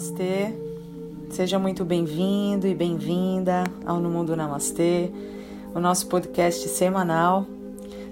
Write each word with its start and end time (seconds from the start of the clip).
Namastê, 0.00 0.54
seja 1.28 1.58
muito 1.58 1.84
bem-vindo 1.84 2.66
e 2.66 2.74
bem-vinda 2.74 3.64
ao 3.84 4.00
No 4.00 4.08
Mundo 4.08 4.34
Namastê, 4.34 5.10
o 5.74 5.78
nosso 5.78 6.06
podcast 6.06 6.66
semanal, 6.70 7.46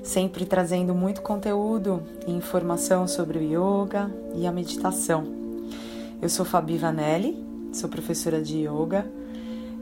sempre 0.02 0.44
trazendo 0.44 0.94
muito 0.94 1.22
conteúdo 1.22 2.02
e 2.26 2.30
informação 2.30 3.08
sobre 3.08 3.38
o 3.38 3.42
yoga 3.42 4.12
e 4.34 4.46
a 4.46 4.52
meditação. 4.52 5.24
Eu 6.20 6.28
sou 6.28 6.44
Fabi 6.44 6.76
Vanelli, 6.76 7.42
sou 7.72 7.88
professora 7.88 8.42
de 8.42 8.66
yoga 8.66 9.10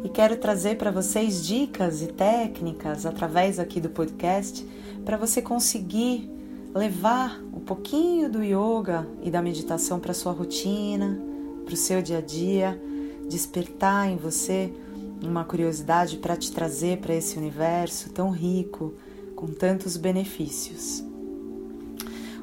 e 0.04 0.08
quero 0.08 0.36
trazer 0.36 0.76
para 0.76 0.92
vocês 0.92 1.44
dicas 1.44 2.02
e 2.02 2.06
técnicas 2.06 3.04
através 3.04 3.58
aqui 3.58 3.80
do 3.80 3.90
podcast 3.90 4.64
para 5.04 5.16
você 5.16 5.42
conseguir 5.42 6.30
levar 6.72 7.42
um 7.52 7.58
pouquinho 7.58 8.30
do 8.30 8.44
yoga 8.44 9.04
e 9.24 9.28
da 9.28 9.42
meditação 9.42 9.98
para 9.98 10.14
sua 10.14 10.30
rotina, 10.30 11.25
para 11.66 11.74
o 11.74 11.76
seu 11.76 12.00
dia 12.00 12.18
a 12.18 12.20
dia, 12.20 12.80
despertar 13.28 14.08
em 14.08 14.16
você 14.16 14.72
uma 15.20 15.44
curiosidade 15.44 16.18
para 16.18 16.36
te 16.36 16.52
trazer 16.52 16.98
para 16.98 17.12
esse 17.12 17.36
universo 17.36 18.08
tão 18.10 18.30
rico, 18.30 18.94
com 19.34 19.48
tantos 19.48 19.96
benefícios. 19.96 21.04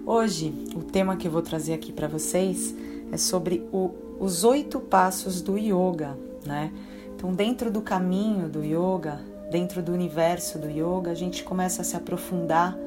Hoje, 0.05 0.53
o 0.75 0.83
tema 0.83 1.15
que 1.15 1.25
eu 1.25 1.31
vou 1.31 1.41
trazer 1.41 1.73
aqui 1.73 1.93
para 1.93 2.09
vocês 2.09 2.75
é 3.11 3.17
sobre 3.17 3.65
o, 3.71 3.91
os 4.19 4.43
oito 4.43 4.81
passos 4.81 5.41
do 5.41 5.57
yoga, 5.57 6.17
né? 6.45 6.73
Então, 7.15 7.33
dentro 7.33 7.71
do 7.71 7.81
caminho 7.81 8.49
do 8.49 8.61
yoga, 8.61 9.21
dentro 9.49 9.81
do 9.81 9.93
universo 9.93 10.59
do 10.59 10.67
yoga, 10.67 11.11
a 11.11 11.15
gente 11.15 11.45
começa 11.45 11.81
a 11.81 11.85
se 11.85 11.95
aprofundar 11.95 12.77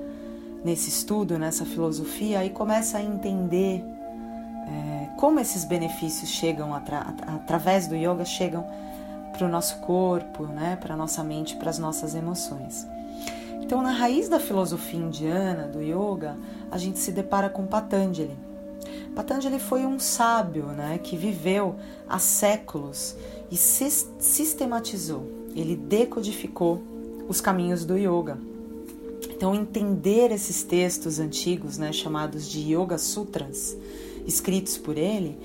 nesse 0.62 0.90
estudo, 0.90 1.38
nessa 1.38 1.64
filosofia, 1.64 2.44
e 2.44 2.50
começa 2.50 2.98
a 2.98 3.02
entender 3.02 3.82
é, 4.68 4.95
como 5.16 5.40
esses 5.40 5.64
benefícios 5.64 6.30
chegam 6.30 6.74
atra 6.74 7.14
através 7.26 7.86
do 7.86 7.94
yoga 7.94 8.24
chegam 8.24 8.66
para 9.32 9.46
o 9.46 9.50
nosso 9.50 9.78
corpo, 9.80 10.44
né, 10.44 10.76
para 10.80 10.94
a 10.94 10.96
nossa 10.96 11.22
mente, 11.22 11.56
para 11.56 11.70
as 11.70 11.78
nossas 11.78 12.14
emoções. 12.14 12.86
Então, 13.62 13.82
na 13.82 13.90
raiz 13.90 14.28
da 14.28 14.38
filosofia 14.38 15.00
indiana, 15.00 15.66
do 15.66 15.82
yoga, 15.82 16.36
a 16.70 16.78
gente 16.78 16.98
se 16.98 17.10
depara 17.10 17.50
com 17.50 17.66
Patanjali. 17.66 18.36
Patanjali 19.14 19.58
foi 19.58 19.84
um 19.84 19.98
sábio 19.98 20.66
né, 20.66 20.98
que 21.02 21.16
viveu 21.16 21.74
há 22.08 22.18
séculos 22.18 23.16
e 23.50 23.56
sistematizou, 23.56 25.26
ele 25.54 25.74
decodificou 25.74 26.82
os 27.28 27.40
caminhos 27.40 27.84
do 27.84 27.96
yoga. 27.96 28.38
Então, 29.28 29.54
entender 29.54 30.30
esses 30.30 30.62
textos 30.62 31.18
antigos, 31.18 31.76
né, 31.76 31.92
chamados 31.92 32.48
de 32.48 32.72
Yoga 32.72 32.96
Sutras, 32.96 33.76
escritos 34.26 34.76
por 34.76 34.98
ele, 34.98 35.38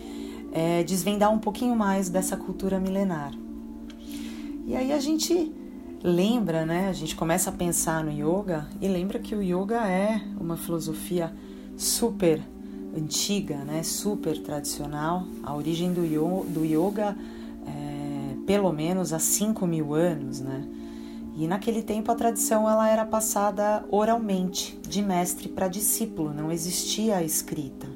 é 0.51 0.83
desvendar 0.83 1.31
um 1.31 1.39
pouquinho 1.39 1.75
mais 1.75 2.09
dessa 2.09 2.35
cultura 2.35 2.79
milenar. 2.79 3.33
E 4.65 4.75
aí 4.75 4.91
a 4.91 4.99
gente 4.99 5.51
lembra, 6.03 6.65
né? 6.65 6.89
A 6.89 6.93
gente 6.93 7.15
começa 7.15 7.49
a 7.49 7.53
pensar 7.53 8.03
no 8.03 8.11
yoga 8.11 8.67
e 8.81 8.87
lembra 8.87 9.19
que 9.19 9.35
o 9.35 9.41
yoga 9.41 9.87
é 9.87 10.21
uma 10.39 10.57
filosofia 10.57 11.33
super 11.77 12.41
antiga, 12.95 13.57
né? 13.63 13.83
Super 13.83 14.37
tradicional. 14.39 15.25
A 15.43 15.55
origem 15.55 15.93
do, 15.93 16.05
yoga, 16.05 16.49
do 16.49 16.65
yoga 16.65 17.15
é 17.67 18.35
pelo 18.45 18.71
menos 18.73 19.13
há 19.13 19.19
5 19.19 19.65
mil 19.65 19.93
anos, 19.93 20.39
né? 20.39 20.63
E 21.37 21.47
naquele 21.47 21.81
tempo 21.81 22.11
a 22.11 22.15
tradição 22.15 22.69
ela 22.69 22.89
era 22.89 23.05
passada 23.05 23.85
oralmente, 23.89 24.77
de 24.87 25.01
mestre 25.01 25.47
para 25.47 25.67
discípulo, 25.67 26.33
não 26.33 26.51
existia 26.51 27.17
a 27.17 27.23
escrita. 27.23 27.87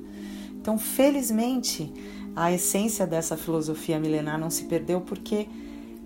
Então, 0.66 0.80
felizmente, 0.80 1.94
a 2.36 2.52
essência 2.52 3.06
dessa 3.06 3.38
filosofia 3.38 4.00
milenar 4.00 4.40
não 4.40 4.50
se 4.50 4.64
perdeu 4.64 5.00
porque 5.00 5.48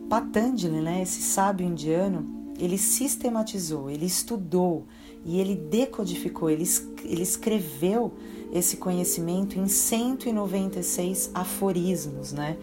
Patanjali, 0.09 0.81
né, 0.81 1.01
esse 1.01 1.21
sábio 1.21 1.65
indiano, 1.65 2.25
ele 2.59 2.77
sistematizou, 2.77 3.89
ele 3.89 4.05
estudou 4.05 4.85
e 5.23 5.39
ele 5.39 5.55
decodificou, 5.55 6.49
ele, 6.49 6.65
ele 7.05 7.23
escreveu 7.23 8.11
esse 8.51 8.75
conhecimento 8.75 9.57
em 9.57 9.69
196 9.69 11.31
aforismos, 11.33 12.33
né, 12.33 12.57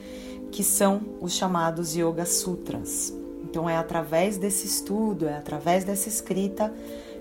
que 0.53 0.63
são 0.63 1.01
os 1.19 1.33
chamados 1.33 1.97
Yoga 1.97 2.27
Sutras. 2.27 3.11
Então 3.43 3.71
é 3.71 3.77
através 3.79 4.37
desse 4.37 4.67
estudo, 4.67 5.27
é 5.27 5.35
através 5.35 5.83
dessa 5.83 6.11
escrita 6.11 6.71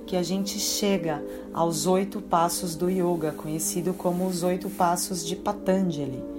que 0.06 0.16
a 0.16 0.24
gente 0.24 0.60
chega 0.60 1.24
aos 1.54 1.88
oito 1.88 2.22
passos 2.22 2.76
do 2.76 2.90
yoga, 2.90 3.32
conhecido 3.32 3.94
como 3.94 4.28
os 4.28 4.44
oito 4.44 4.70
passos 4.70 5.26
de 5.26 5.36
Patanjali. 5.36 6.36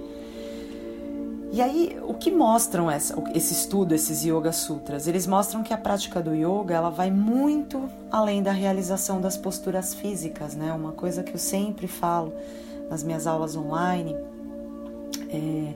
E 1.51 1.61
aí, 1.61 1.97
o 2.05 2.13
que 2.13 2.29
mostram 2.29 2.91
essa, 2.91 3.15
esse 3.33 3.53
estudo, 3.53 3.95
esses 3.95 4.23
Yoga 4.25 4.51
Sutras? 4.51 5.07
Eles 5.07 5.25
mostram 5.25 5.63
que 5.63 5.73
a 5.73 5.77
prática 5.77 6.21
do 6.21 6.35
yoga 6.35 6.75
ela 6.75 6.89
vai 6.89 7.09
muito 7.09 7.89
além 8.11 8.43
da 8.43 8.51
realização 8.51 9.21
das 9.21 9.37
posturas 9.37 9.93
físicas, 9.93 10.55
né? 10.55 10.73
Uma 10.73 10.91
coisa 10.91 11.23
que 11.23 11.33
eu 11.33 11.39
sempre 11.39 11.87
falo 11.87 12.33
nas 12.89 13.01
minhas 13.01 13.25
aulas 13.25 13.55
online. 13.55 14.13
É, 15.29 15.73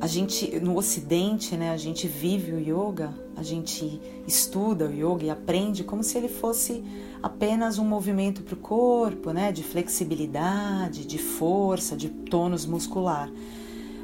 a 0.00 0.06
gente, 0.08 0.58
no 0.58 0.76
Ocidente, 0.76 1.56
né, 1.56 1.70
a 1.70 1.76
gente 1.76 2.08
vive 2.08 2.52
o 2.52 2.58
yoga, 2.58 3.10
a 3.36 3.42
gente 3.42 4.00
estuda 4.26 4.86
o 4.86 4.92
yoga 4.92 5.24
e 5.24 5.30
aprende 5.30 5.84
como 5.84 6.02
se 6.02 6.16
ele 6.16 6.28
fosse 6.28 6.82
apenas 7.22 7.78
um 7.78 7.84
movimento 7.84 8.42
para 8.42 8.54
o 8.54 8.58
corpo, 8.58 9.30
né, 9.30 9.52
de 9.52 9.62
flexibilidade, 9.62 11.04
de 11.04 11.18
força, 11.18 11.96
de 11.96 12.08
tônus 12.08 12.64
muscular. 12.64 13.30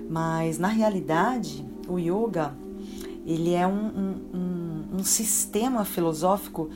Mas 0.09 0.59
na 0.59 0.69
realidade, 0.69 1.65
o 1.89 1.99
yoga 1.99 2.55
ele 3.25 3.55
é 3.55 3.67
um, 3.67 3.73
um, 3.73 4.15
um, 4.35 4.99
um 4.99 5.05
sistema 5.05 5.85
filosófico 5.85 6.69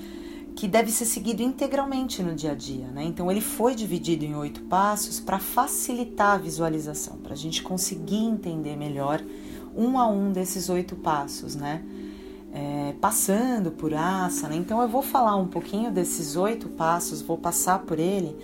que 0.55 0.67
deve 0.67 0.91
ser 0.91 1.05
seguido 1.05 1.43
integralmente 1.43 2.23
no 2.23 2.35
dia 2.35 2.53
a 2.53 2.55
dia. 2.55 2.87
Né? 2.87 3.05
Então, 3.05 3.31
ele 3.31 3.43
foi 3.43 3.75
dividido 3.75 4.25
em 4.25 4.35
oito 4.35 4.63
passos 4.63 5.21
para 5.21 5.39
facilitar 5.39 6.35
a 6.35 6.39
visualização, 6.39 7.19
para 7.19 7.35
a 7.35 7.37
gente 7.37 7.63
conseguir 7.63 8.25
entender 8.25 8.75
melhor 8.75 9.23
um 9.77 9.99
a 9.99 10.09
um 10.09 10.33
desses 10.33 10.71
oito 10.71 10.97
passos, 10.97 11.55
né? 11.55 11.83
É, 12.59 12.95
passando 13.03 13.71
por 13.71 13.93
asana. 13.93 14.57
Então, 14.57 14.81
eu 14.81 14.89
vou 14.89 15.03
falar 15.03 15.37
um 15.37 15.47
pouquinho 15.47 15.91
desses 15.91 16.37
oito 16.37 16.71
passos, 16.71 17.21
vou 17.21 17.37
passar 17.37 17.81
por 17.81 17.99
ele, 17.99 18.35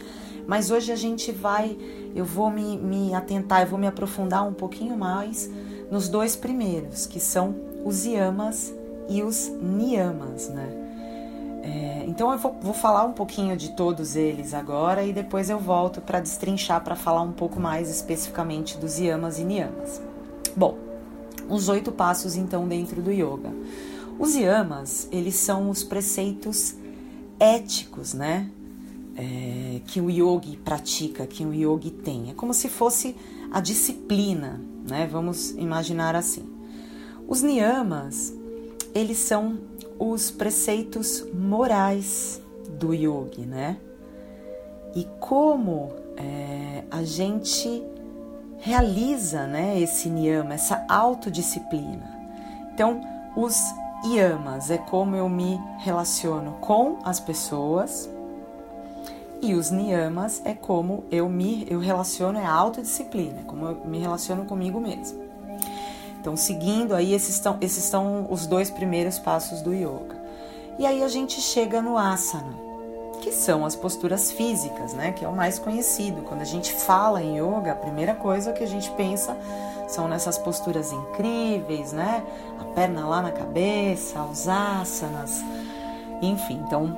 mas 0.47 0.71
hoje 0.71 0.93
a 0.93 0.97
gente 0.97 1.33
vai 1.33 1.79
eu 2.15 2.25
vou 2.25 2.51
me, 2.51 2.77
me 2.77 3.15
atentar, 3.15 3.63
eu 3.63 3.67
vou 3.67 3.79
me 3.79 3.87
aprofundar 3.87 4.47
um 4.47 4.53
pouquinho 4.53 4.97
mais 4.97 5.51
nos 5.91 6.09
dois 6.09 6.37
primeiros, 6.37 7.07
que 7.07 7.19
são 7.19 7.55
os 7.85 8.05
yamas 8.05 8.73
e 9.09 9.23
os 9.23 9.49
niyamas, 9.49 10.49
né? 10.49 10.79
É, 11.63 12.05
então 12.09 12.33
eu 12.33 12.39
vou, 12.39 12.57
vou, 12.61 12.75
falar 12.75 13.05
um 13.05 13.13
pouquinho 13.13 13.57
de 13.57 13.71
todos 13.77 14.17
eles 14.17 14.53
agora 14.53 15.05
e 15.05 15.13
depois 15.13 15.49
eu 15.49 15.61
volto 15.61 16.01
para 16.01 16.19
destrinchar 16.19 16.83
para 16.83 16.97
falar 16.97 17.23
um 17.23 17.31
pouco 17.31 17.61
mais 17.61 17.89
especificamente 17.89 18.77
dos 18.77 18.99
yamas 18.99 19.39
e 19.39 19.45
niyamas. 19.45 20.03
Bom, 20.57 20.77
os 21.49 21.69
oito 21.69 21.93
passos 21.93 22.37
então 22.37 22.67
dentro 22.67 23.01
do 23.01 23.13
yoga. 23.13 23.51
Os 24.19 24.35
yamas, 24.35 25.09
eles 25.11 25.35
são 25.35 25.71
os 25.71 25.83
preceitos 25.83 26.75
éticos, 27.39 28.15
né? 28.15 28.51
é, 29.17 29.81
que 29.87 30.01
o 30.01 30.11
yogi 30.11 30.57
pratica, 30.57 31.27
que 31.27 31.45
o 31.45 31.53
yogi 31.53 31.91
tem. 31.91 32.31
É 32.31 32.35
como 32.35 32.55
se 32.55 32.69
fosse 32.69 33.17
a 33.51 33.61
disciplina, 33.61 34.61
né? 34.89 35.09
Vamos 35.11 35.51
imaginar 35.51 36.15
assim. 36.15 36.45
Os 37.29 37.43
niyamas, 37.43 38.33
eles 38.95 39.19
são 39.19 39.59
os 39.99 40.31
preceitos 40.31 41.25
morais 41.33 42.41
do 42.79 42.93
yogi, 42.95 43.43
né? 43.43 43.77
E 44.95 45.07
como 45.21 45.93
é, 46.17 46.85
a 46.91 47.03
gente 47.03 47.83
realiza 48.59 49.47
né, 49.47 49.81
esse 49.81 50.09
niyama, 50.09 50.55
essa 50.55 50.85
autodisciplina. 50.89 52.21
Então, 52.73 53.01
os 53.35 53.57
yamas 54.05 54.71
é 54.71 54.79
como 54.79 55.17
eu 55.17 55.29
me 55.29 55.61
relaciono 55.79 56.53
com 56.61 56.99
as 57.05 57.21
pessoas, 57.21 58.09
e 59.43 59.55
os 59.55 59.73
niyamas 59.73 60.41
é 60.45 60.55
como 60.55 61.03
eu 61.11 61.29
me 61.29 61.67
eu 61.69 61.81
relaciono, 61.81 62.39
é 62.39 62.47
a 62.47 62.53
autodisciplina, 62.53 63.41
é 63.41 63.43
como 63.45 63.67
eu 63.67 63.85
me 63.85 63.99
relaciono 63.99 64.45
comigo 64.45 64.81
mesmo. 64.81 65.21
Então, 66.21 66.37
seguindo 66.37 66.95
aí, 66.95 67.13
esses 67.13 67.35
estão, 67.35 67.59
esses 67.61 67.83
são 67.83 68.29
os 68.31 68.47
dois 68.47 68.71
primeiros 68.71 69.19
passos 69.19 69.61
do 69.61 69.75
yoga. 69.75 70.23
E 70.79 70.87
aí 70.87 71.03
a 71.03 71.09
gente 71.09 71.41
chega 71.41 71.83
no 71.83 71.99
asana, 71.99 72.55
que 73.21 73.33
são 73.33 73.67
as 73.67 73.75
posturas 73.75 74.31
físicas, 74.31 74.93
né? 74.95 75.11
Que 75.11 75.25
é 75.25 75.29
o 75.29 75.35
mais 75.35 75.59
conhecido. 75.59 76.23
Quando 76.23 76.43
a 76.43 76.45
gente 76.45 76.73
fala 76.73 77.21
em 77.21 77.39
yoga, 77.39 77.73
a 77.73 77.75
primeira 77.75 78.15
coisa 78.15 78.53
que 78.53 78.63
a 78.63 78.69
gente 78.69 78.89
pensa 78.93 79.37
são 79.93 80.09
nessas 80.09 80.39
posturas 80.39 80.93
incríveis, 80.93 81.93
né? 81.93 82.25
A 82.59 82.65
perna 82.65 83.07
lá 83.07 83.23
na 83.23 83.31
cabeça, 83.31 84.23
os 84.23 84.49
asanas, 84.49 85.45
enfim. 86.21 86.63
Então, 86.67 86.97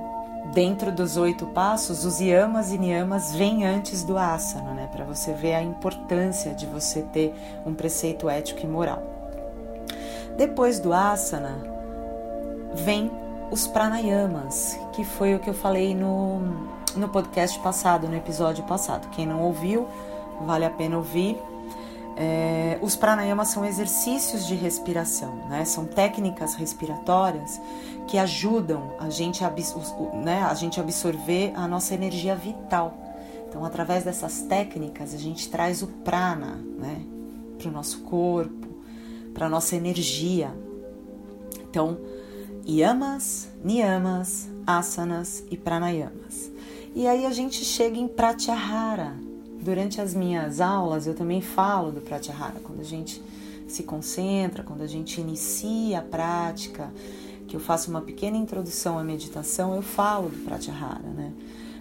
dentro 0.53 0.93
dos 0.93 1.17
oito 1.17 1.47
passos, 1.47 2.05
os 2.05 2.21
yamas 2.21 2.71
e 2.71 2.79
niyamas 2.79 3.35
vêm 3.35 3.67
antes 3.67 4.05
do 4.05 4.17
asana, 4.17 4.73
né? 4.73 4.89
Para 4.93 5.05
você 5.05 5.33
ver 5.33 5.55
a 5.55 5.63
importância 5.63 6.55
de 6.55 6.67
você 6.67 7.03
ter 7.03 7.35
um 7.67 7.75
preceito 7.75 8.29
ético 8.29 8.61
e 8.65 8.67
moral. 8.67 9.03
Depois 10.37 10.79
do 10.79 10.93
asana, 10.93 11.59
vem 12.75 13.11
os 13.51 13.67
pranayamas, 13.67 14.79
que 14.93 15.05
foi 15.05 15.35
o 15.35 15.39
que 15.39 15.51
eu 15.51 15.55
falei 15.55 15.95
no, 15.95 16.41
no 16.97 17.09
podcast 17.09 17.59
passado, 17.61 18.09
no 18.09 18.17
episódio 18.17 18.65
passado. 18.65 19.09
Quem 19.11 19.27
não 19.27 19.43
ouviu, 19.43 19.89
vale 20.45 20.65
a 20.65 20.71
pena 20.71 20.97
ouvir. 20.97 21.41
É, 22.17 22.79
os 22.81 22.95
pranayamas 22.95 23.49
são 23.49 23.65
exercícios 23.65 24.47
de 24.47 24.55
respiração, 24.55 25.35
né? 25.49 25.65
são 25.65 25.85
técnicas 25.85 26.55
respiratórias 26.55 27.61
que 28.07 28.19
ajudam 28.19 28.93
a 29.01 29.11
gente, 29.11 29.43
a, 29.45 29.53
né, 30.23 30.43
a 30.43 30.55
gente 30.55 30.79
absorver 30.79 31.53
a 31.57 31.67
nossa 31.67 31.95
energia 31.95 32.37
vital. 32.37 32.97
Então, 33.49 33.65
através 33.65 34.05
dessas 34.05 34.43
técnicas, 34.43 35.15
a 35.15 35.19
gente 35.19 35.49
traz 35.49 35.83
o 35.83 35.87
prana 35.87 36.61
né, 36.79 37.01
para 37.59 37.69
o 37.69 37.73
nosso 37.73 38.01
corpo, 38.01 38.69
para 39.33 39.47
a 39.47 39.49
nossa 39.49 39.75
energia. 39.75 40.53
Então, 41.69 41.99
yamas, 42.67 43.49
niyamas, 43.63 44.49
asanas 44.67 45.45
e 45.51 45.57
pranayamas. 45.57 46.51
E 46.95 47.07
aí 47.07 47.27
a 47.27 47.31
gente 47.31 47.65
chega 47.65 47.99
em 47.99 48.07
pratyahara. 48.07 49.17
Durante 49.65 49.99
as 49.99 50.13
minhas 50.15 50.61
aulas 50.61 51.07
eu 51.07 51.15
também 51.15 51.41
falo 51.41 51.91
do 51.91 52.03
pratyahara, 52.03 52.61
quando 52.63 52.81
a 52.81 52.85
gente 52.85 53.23
se 53.67 53.83
concentra, 53.83 54.63
quando 54.63 54.83
a 54.83 54.87
gente 54.87 55.19
inicia 55.19 56.01
a 56.01 56.03
prática, 56.03 56.93
que 57.49 57.57
eu 57.57 57.61
faço 57.61 57.91
uma 57.91 58.03
pequena 58.03 58.37
introdução 58.37 58.99
à 58.99 59.03
meditação, 59.03 59.75
eu 59.75 59.81
falo 59.81 60.29
do 60.29 60.37
pratyahara, 60.45 61.09
né? 61.09 61.33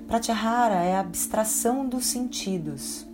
Pratyahara 0.08 0.76
é 0.76 0.96
a 0.96 1.02
abstração 1.02 1.86
dos 1.86 2.06
sentidos. 2.06 3.06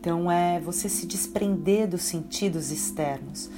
Então 0.00 0.32
é 0.32 0.58
você 0.58 0.88
se 0.88 1.04
desprender 1.04 1.86
dos 1.86 2.00
sentidos 2.00 2.70
externos, 2.70 3.50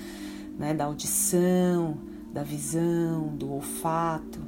né, 0.59 0.75
da 0.75 0.87
audição, 0.87 1.97
da 2.35 2.43
visão, 2.43 3.29
do 3.37 3.53
olfato, 3.53 4.41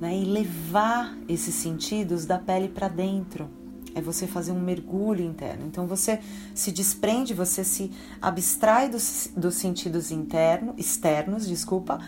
né, 0.00 0.18
e 0.18 0.24
levar 0.24 1.16
esses 1.28 1.54
sentidos 1.54 2.26
da 2.26 2.36
pele 2.36 2.66
para 2.66 2.88
dentro. 2.88 3.48
É 3.96 4.00
você 4.02 4.26
fazer 4.26 4.52
um 4.52 4.60
mergulho 4.60 5.24
interno. 5.24 5.66
Então 5.66 5.86
você 5.86 6.20
se 6.54 6.70
desprende, 6.70 7.32
você 7.32 7.64
se 7.64 7.90
abstrai 8.20 8.90
dos, 8.90 9.30
dos 9.34 9.54
sentidos 9.54 10.10
internos, 10.10 10.74
externos, 10.76 11.46
desculpa, 11.46 11.98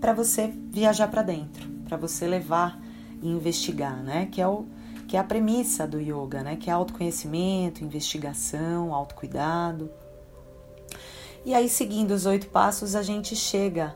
para 0.00 0.12
você 0.12 0.52
viajar 0.70 1.08
para 1.08 1.22
dentro, 1.22 1.68
para 1.84 1.96
você 1.96 2.28
levar 2.28 2.80
e 3.20 3.28
investigar, 3.28 4.02
né? 4.02 4.28
Que 4.30 4.40
é 4.40 4.46
o 4.46 4.66
que 5.08 5.16
é 5.16 5.20
a 5.20 5.24
premissa 5.24 5.86
do 5.86 6.00
yoga, 6.00 6.42
né? 6.42 6.56
Que 6.56 6.70
é 6.70 6.72
autoconhecimento, 6.72 7.84
investigação, 7.84 8.94
autocuidado. 8.94 9.90
E 11.44 11.54
aí, 11.54 11.68
seguindo 11.68 12.12
os 12.12 12.24
oito 12.24 12.46
passos, 12.46 12.94
a 12.94 13.02
gente 13.02 13.34
chega 13.34 13.94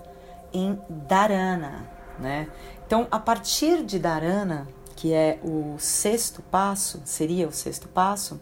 em 0.53 0.79
Dharana, 0.91 1.89
né? 2.19 2.49
Então, 2.87 3.07
a 3.11 3.19
partir 3.19 3.85
de 3.85 3.99
Dharana, 3.99 4.69
que 4.97 5.13
é 5.13 5.39
o 5.45 5.79
sexto 5.79 6.43
passo, 6.43 7.03
seria 7.05 7.47
o 7.47 7.53
sexto 7.53 7.87
passo, 7.87 8.41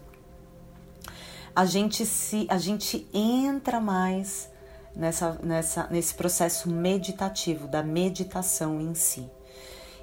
a 1.53 1.65
gente 1.65 2.05
se 2.05 2.47
a 2.49 2.57
gente 2.57 3.07
entra 3.13 3.79
mais 3.79 4.49
nessa, 4.95 5.37
nessa 5.43 5.87
nesse 5.91 6.13
processo 6.13 6.69
meditativo 6.69 7.67
da 7.67 7.83
meditação 7.83 8.79
em 8.81 8.95
si. 8.95 9.29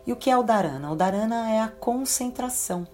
E 0.07 0.13
o 0.13 0.17
que 0.17 0.31
é 0.31 0.37
o 0.37 0.43
dharana? 0.43 0.91
O 0.91 0.97
dharana 0.97 1.51
é 1.51 1.61
a 1.61 1.69
concentração. 1.69 2.87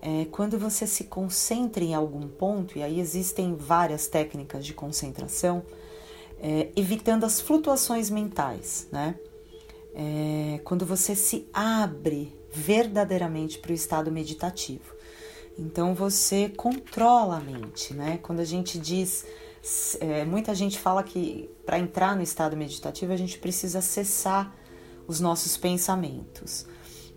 É 0.00 0.26
quando 0.26 0.58
você 0.58 0.86
se 0.86 1.04
concentra 1.04 1.82
em 1.82 1.94
algum 1.94 2.28
ponto, 2.28 2.78
e 2.78 2.82
aí 2.82 3.00
existem 3.00 3.54
várias 3.54 4.06
técnicas 4.06 4.64
de 4.64 4.74
concentração, 4.74 5.62
é, 6.40 6.70
evitando 6.76 7.24
as 7.24 7.40
flutuações 7.40 8.10
mentais, 8.10 8.88
né? 8.92 9.14
É, 9.94 10.60
quando 10.64 10.84
você 10.84 11.14
se 11.14 11.48
abre 11.52 12.36
verdadeiramente 12.54 13.58
para 13.58 13.72
o 13.72 13.74
estado 13.74 14.10
meditativo. 14.10 14.94
Então 15.58 15.94
você 15.94 16.48
controla 16.48 17.36
a 17.36 17.40
mente, 17.40 17.92
né? 17.94 18.18
Quando 18.22 18.40
a 18.40 18.44
gente 18.44 18.78
diz, 18.78 19.24
é, 20.00 20.24
muita 20.24 20.54
gente 20.54 20.78
fala 20.78 21.02
que 21.02 21.50
para 21.66 21.78
entrar 21.78 22.16
no 22.16 22.22
estado 22.22 22.56
meditativo 22.56 23.12
a 23.12 23.16
gente 23.16 23.38
precisa 23.38 23.80
cessar 23.80 24.54
os 25.06 25.20
nossos 25.20 25.56
pensamentos. 25.56 26.66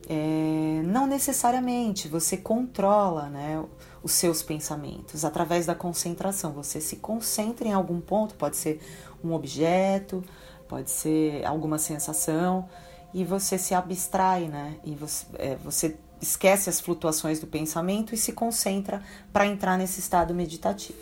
É, 0.10 0.82
não 0.86 1.06
necessariamente, 1.06 2.08
você 2.08 2.38
controla 2.38 3.30
né, 3.30 3.62
os 4.02 4.14
seus 4.14 4.42
pensamentos 4.42 5.26
através 5.26 5.66
da 5.66 5.76
concentração. 5.76 6.54
Você 6.54 6.80
se 6.80 6.98
concentra 6.98 7.68
em 7.68 7.74
algum 7.74 8.00
ponto, 8.00 8.36
pode 8.36 8.56
ser 8.56 8.80
um 9.22 9.34
objeto, 9.34 10.24
pode 10.68 10.90
ser 10.90 11.44
alguma 11.46 11.78
sensação, 11.78 12.70
e 13.14 13.24
você 13.24 13.58
se 13.58 13.74
abstrai, 13.74 14.48
né? 14.48 14.76
E 14.84 14.96
você, 14.96 15.26
é, 15.36 15.56
você 15.56 15.98
esquece 16.22 16.70
as 16.70 16.80
flutuações 16.80 17.40
do 17.40 17.48
pensamento 17.48 18.14
e 18.14 18.18
se 18.18 18.34
concentra 18.34 19.02
para 19.32 19.46
entrar 19.46 19.78
nesse 19.78 20.00
estado 20.00 20.34
meditativo. 20.34 20.98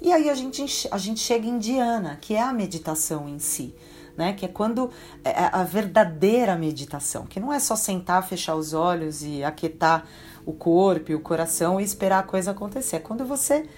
E 0.00 0.12
aí 0.12 0.28
a 0.28 0.34
gente, 0.34 0.88
a 0.90 0.98
gente 0.98 1.20
chega 1.20 1.46
em 1.46 1.58
Diana, 1.58 2.18
que 2.20 2.34
é 2.34 2.42
a 2.42 2.52
meditação 2.52 3.28
em 3.28 3.38
si 3.38 3.74
né? 4.16 4.32
Que 4.32 4.46
é 4.46 4.48
quando 4.48 4.90
é, 5.24 5.30
é 5.30 5.50
a 5.52 5.62
verdadeira 5.62 6.56
meditação, 6.56 7.26
que 7.26 7.38
não 7.38 7.52
é 7.52 7.58
só 7.58 7.76
sentar, 7.76 8.26
fechar 8.26 8.56
os 8.56 8.72
olhos 8.72 9.22
e 9.22 9.44
aquietar 9.44 10.06
o 10.44 10.52
corpo 10.52 11.10
e 11.10 11.14
o 11.14 11.20
coração 11.20 11.80
e 11.80 11.84
esperar 11.84 12.20
a 12.20 12.22
coisa 12.22 12.52
acontecer. 12.52 12.96
É 12.96 13.00
quando 13.00 13.24
você 13.24 13.68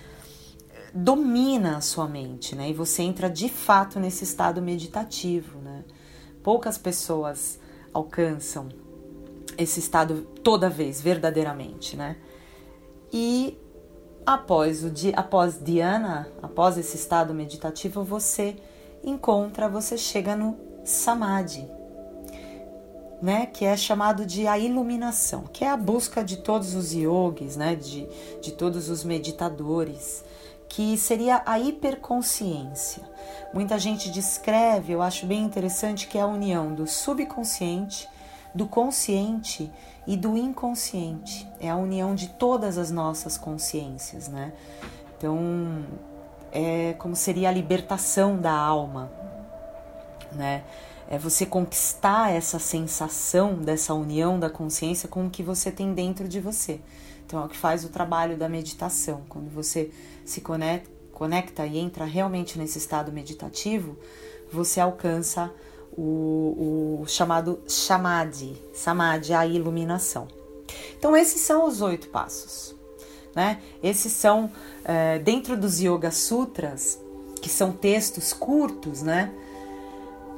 domina 0.94 1.76
a 1.76 1.80
sua 1.80 2.06
mente, 2.06 2.54
né? 2.54 2.70
E 2.70 2.72
você 2.72 3.02
entra 3.02 3.28
de 3.28 3.48
fato 3.48 3.98
nesse 3.98 4.24
estado 4.24 4.62
meditativo, 4.62 5.58
né? 5.58 5.84
Poucas 6.42 6.78
pessoas 6.78 7.58
alcançam 7.92 8.68
esse 9.56 9.80
estado 9.80 10.22
toda 10.42 10.70
vez, 10.70 11.00
verdadeiramente, 11.00 11.96
né? 11.96 12.16
E 13.12 13.58
após 14.24 14.84
o 14.84 14.92
após 15.16 15.58
Diana, 15.62 16.28
após 16.42 16.76
esse 16.76 16.96
estado 16.96 17.34
meditativo, 17.34 18.04
você 18.04 18.56
encontra, 19.02 19.68
você 19.68 19.96
chega 19.96 20.36
no 20.36 20.56
samadhi, 20.84 21.68
né, 23.20 23.46
que 23.46 23.64
é 23.64 23.76
chamado 23.76 24.24
de 24.24 24.46
a 24.46 24.58
iluminação, 24.58 25.44
que 25.52 25.64
é 25.64 25.70
a 25.70 25.76
busca 25.76 26.22
de 26.22 26.36
todos 26.36 26.74
os 26.74 26.92
yogis, 26.92 27.56
né, 27.56 27.74
de, 27.74 28.06
de 28.40 28.52
todos 28.52 28.88
os 28.88 29.02
meditadores, 29.02 30.24
que 30.68 30.96
seria 30.96 31.42
a 31.46 31.58
hiperconsciência. 31.58 33.02
Muita 33.52 33.78
gente 33.78 34.10
descreve, 34.10 34.92
eu 34.92 35.00
acho 35.00 35.26
bem 35.26 35.42
interessante, 35.42 36.06
que 36.06 36.18
é 36.18 36.20
a 36.20 36.26
união 36.26 36.74
do 36.74 36.86
subconsciente, 36.86 38.08
do 38.54 38.66
consciente 38.66 39.70
e 40.06 40.16
do 40.16 40.36
inconsciente. 40.36 41.48
É 41.60 41.70
a 41.70 41.76
união 41.76 42.14
de 42.14 42.28
todas 42.28 42.76
as 42.76 42.90
nossas 42.90 43.38
consciências, 43.38 44.28
né? 44.28 44.52
Então, 45.16 45.84
é 46.52 46.94
como 46.98 47.16
seria 47.16 47.48
a 47.48 47.52
libertação 47.52 48.38
da 48.38 48.52
alma, 48.52 49.10
né? 50.32 50.62
É 51.10 51.18
você 51.18 51.46
conquistar 51.46 52.30
essa 52.32 52.58
sensação 52.58 53.54
dessa 53.54 53.94
união 53.94 54.38
da 54.38 54.50
consciência 54.50 55.08
com 55.08 55.26
o 55.26 55.30
que 55.30 55.42
você 55.42 55.70
tem 55.72 55.94
dentro 55.94 56.28
de 56.28 56.38
você. 56.38 56.80
Então 57.28 57.42
é 57.42 57.44
o 57.44 57.48
que 57.48 57.58
faz 57.58 57.84
o 57.84 57.90
trabalho 57.90 58.38
da 58.38 58.48
meditação. 58.48 59.22
Quando 59.28 59.50
você 59.50 59.90
se 60.24 60.40
conecta, 60.40 61.66
e 61.66 61.76
entra 61.76 62.06
realmente 62.06 62.58
nesse 62.58 62.78
estado 62.78 63.12
meditativo, 63.12 63.98
você 64.50 64.80
alcança 64.80 65.52
o, 65.92 67.02
o 67.02 67.06
chamado 67.06 67.60
samadhi, 67.66 68.56
samadhi, 68.72 69.34
a 69.34 69.46
iluminação. 69.46 70.26
Então 70.96 71.14
esses 71.14 71.42
são 71.42 71.66
os 71.66 71.82
oito 71.82 72.08
passos. 72.08 72.74
Né? 73.36 73.60
Esses 73.82 74.12
são, 74.12 74.50
é, 74.82 75.18
dentro 75.18 75.54
dos 75.54 75.80
Yoga 75.80 76.10
Sutras, 76.10 76.98
que 77.42 77.50
são 77.50 77.72
textos 77.72 78.32
curtos, 78.32 79.02
né? 79.02 79.30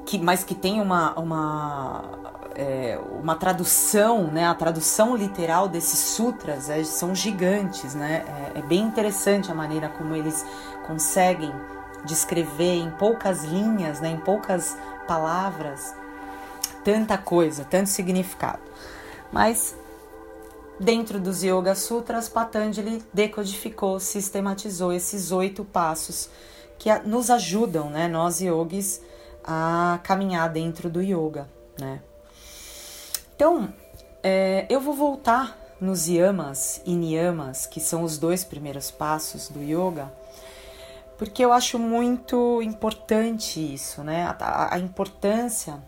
que, 0.06 0.18
mas 0.18 0.42
que 0.42 0.56
tem 0.56 0.80
uma, 0.80 1.16
uma, 1.16 2.18
é, 2.60 3.00
uma 3.10 3.34
tradução, 3.36 4.24
né? 4.24 4.44
a 4.44 4.54
tradução 4.54 5.16
literal 5.16 5.66
desses 5.66 5.98
sutras 5.98 6.68
é, 6.68 6.84
são 6.84 7.14
gigantes. 7.14 7.94
Né? 7.94 8.22
É, 8.54 8.58
é 8.58 8.62
bem 8.62 8.82
interessante 8.82 9.50
a 9.50 9.54
maneira 9.54 9.88
como 9.88 10.14
eles 10.14 10.44
conseguem 10.86 11.52
descrever 12.04 12.74
em 12.74 12.90
poucas 12.90 13.44
linhas, 13.44 14.00
né? 14.00 14.10
em 14.10 14.18
poucas 14.18 14.76
palavras, 15.08 15.94
tanta 16.84 17.16
coisa, 17.16 17.64
tanto 17.64 17.88
significado. 17.88 18.60
Mas 19.32 19.74
Dentro 20.78 21.20
dos 21.20 21.42
Yoga 21.42 21.74
Sutras, 21.74 22.26
Patanjali 22.26 23.04
decodificou, 23.12 24.00
sistematizou 24.00 24.94
esses 24.94 25.30
oito 25.30 25.62
passos 25.62 26.30
que 26.78 26.88
nos 27.00 27.28
ajudam, 27.28 27.90
né, 27.90 28.08
nós 28.08 28.40
yogis, 28.40 29.02
a 29.44 30.00
caminhar 30.02 30.48
dentro 30.48 30.88
do 30.88 31.02
yoga, 31.02 31.46
né? 31.78 32.00
Então, 33.40 33.72
é, 34.22 34.66
eu 34.68 34.82
vou 34.82 34.92
voltar 34.92 35.56
nos 35.80 36.06
yamas 36.06 36.82
e 36.84 36.94
niyamas, 36.94 37.64
que 37.64 37.80
são 37.80 38.02
os 38.02 38.18
dois 38.18 38.44
primeiros 38.44 38.90
passos 38.90 39.48
do 39.48 39.62
yoga, 39.62 40.12
porque 41.16 41.42
eu 41.42 41.50
acho 41.50 41.78
muito 41.78 42.60
importante 42.60 43.58
isso, 43.58 44.04
né? 44.04 44.26
A, 44.38 44.74
a 44.74 44.78
importância 44.78 45.82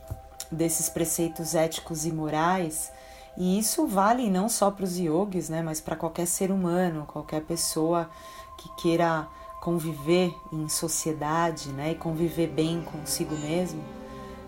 desses 0.50 0.88
preceitos 0.88 1.54
éticos 1.54 2.06
e 2.06 2.11
morais, 2.11 2.90
e 3.37 3.59
isso 3.59 3.87
vale 3.87 4.30
não 4.30 4.49
só 4.49 4.71
para 4.71 4.87
os 4.87 4.97
yogis, 4.97 5.50
né? 5.50 5.61
Mas 5.61 5.78
para 5.78 5.94
qualquer 5.94 6.26
ser 6.26 6.50
humano, 6.50 7.04
qualquer 7.06 7.42
pessoa 7.42 8.09
que 8.56 8.75
queira 8.80 9.28
conviver 9.61 10.35
em 10.50 10.71
sociedade, 10.71 11.68
né? 11.68 11.90
E 11.90 11.97
conviver 11.97 12.47
bem 12.47 12.80
consigo 12.80 13.37
mesmo, 13.37 13.85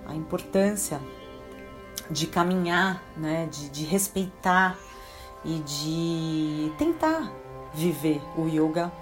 a 0.07 0.15
importância 0.15 0.99
de 2.11 2.27
caminhar, 2.27 3.03
né? 3.17 3.49
De, 3.51 3.69
de 3.69 3.85
respeitar 3.85 4.77
e 5.45 5.59
de 5.61 6.73
tentar 6.79 7.31
viver 7.75 8.23
o 8.37 8.47
yoga 8.49 8.93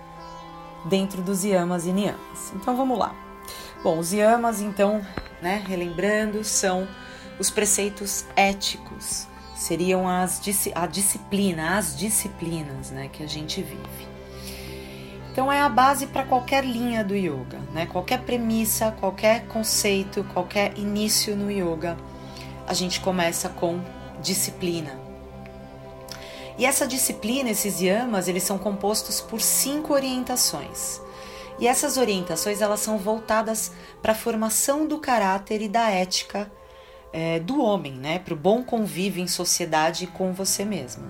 dentro 0.85 1.23
dos 1.23 1.45
yamas 1.45 1.87
e 1.87 1.93
niyamas. 1.93 2.53
Então 2.55 2.77
vamos 2.77 2.99
lá. 2.99 3.15
Bom, 3.83 3.99
os 3.99 4.13
yamas, 4.13 4.61
então, 4.61 5.05
né, 5.41 5.63
relembrando, 5.67 6.43
são 6.45 6.87
os 7.39 7.51
preceitos 7.51 8.25
éticos, 8.37 9.27
seriam 9.57 10.09
as, 10.09 10.41
a 10.75 10.87
disciplina, 10.87 11.77
as 11.77 11.97
disciplinas 11.97 12.91
né, 12.91 13.09
que 13.13 13.23
a 13.23 13.27
gente 13.27 13.63
vive. 13.63 14.13
Então 15.33 15.51
é 15.51 15.61
a 15.61 15.69
base 15.69 16.07
para 16.07 16.25
qualquer 16.25 16.63
linha 16.63 17.03
do 17.03 17.17
yoga, 17.17 17.59
né? 17.73 17.87
Qualquer 17.87 18.21
premissa, 18.21 18.95
qualquer 19.01 19.47
conceito, 19.47 20.23
qualquer 20.25 20.77
início 20.77 21.35
no 21.35 21.51
yoga, 21.51 21.97
a 22.67 22.75
gente 22.75 23.01
começa 23.01 23.49
com 23.49 23.81
disciplina. 24.21 24.99
E 26.59 26.67
essa 26.67 26.87
disciplina, 26.87 27.51
esses 27.51 27.81
yamas, 27.81 28.29
eles 28.29 28.43
são 28.43 28.59
compostos 28.59 29.21
por 29.21 29.41
cinco 29.41 29.93
orientações. 29.95 31.01
E 31.59 31.67
essas 31.67 31.97
orientações 31.97 32.61
elas 32.61 32.81
são 32.81 32.99
voltadas 32.99 33.73
para 34.01 34.13
a 34.13 34.17
formação 34.17 34.87
do 34.87 34.99
caráter 34.99 35.63
e 35.63 35.69
da 35.69 35.91
ética 35.91 36.51
é, 37.13 37.39
do 37.39 37.63
homem, 37.63 37.93
né? 37.93 38.19
Para 38.19 38.35
o 38.35 38.37
bom 38.37 38.63
convívio 38.63 39.23
em 39.23 39.29
sociedade 39.29 40.07
com 40.07 40.33
você 40.33 40.65
mesmo. 40.65 41.05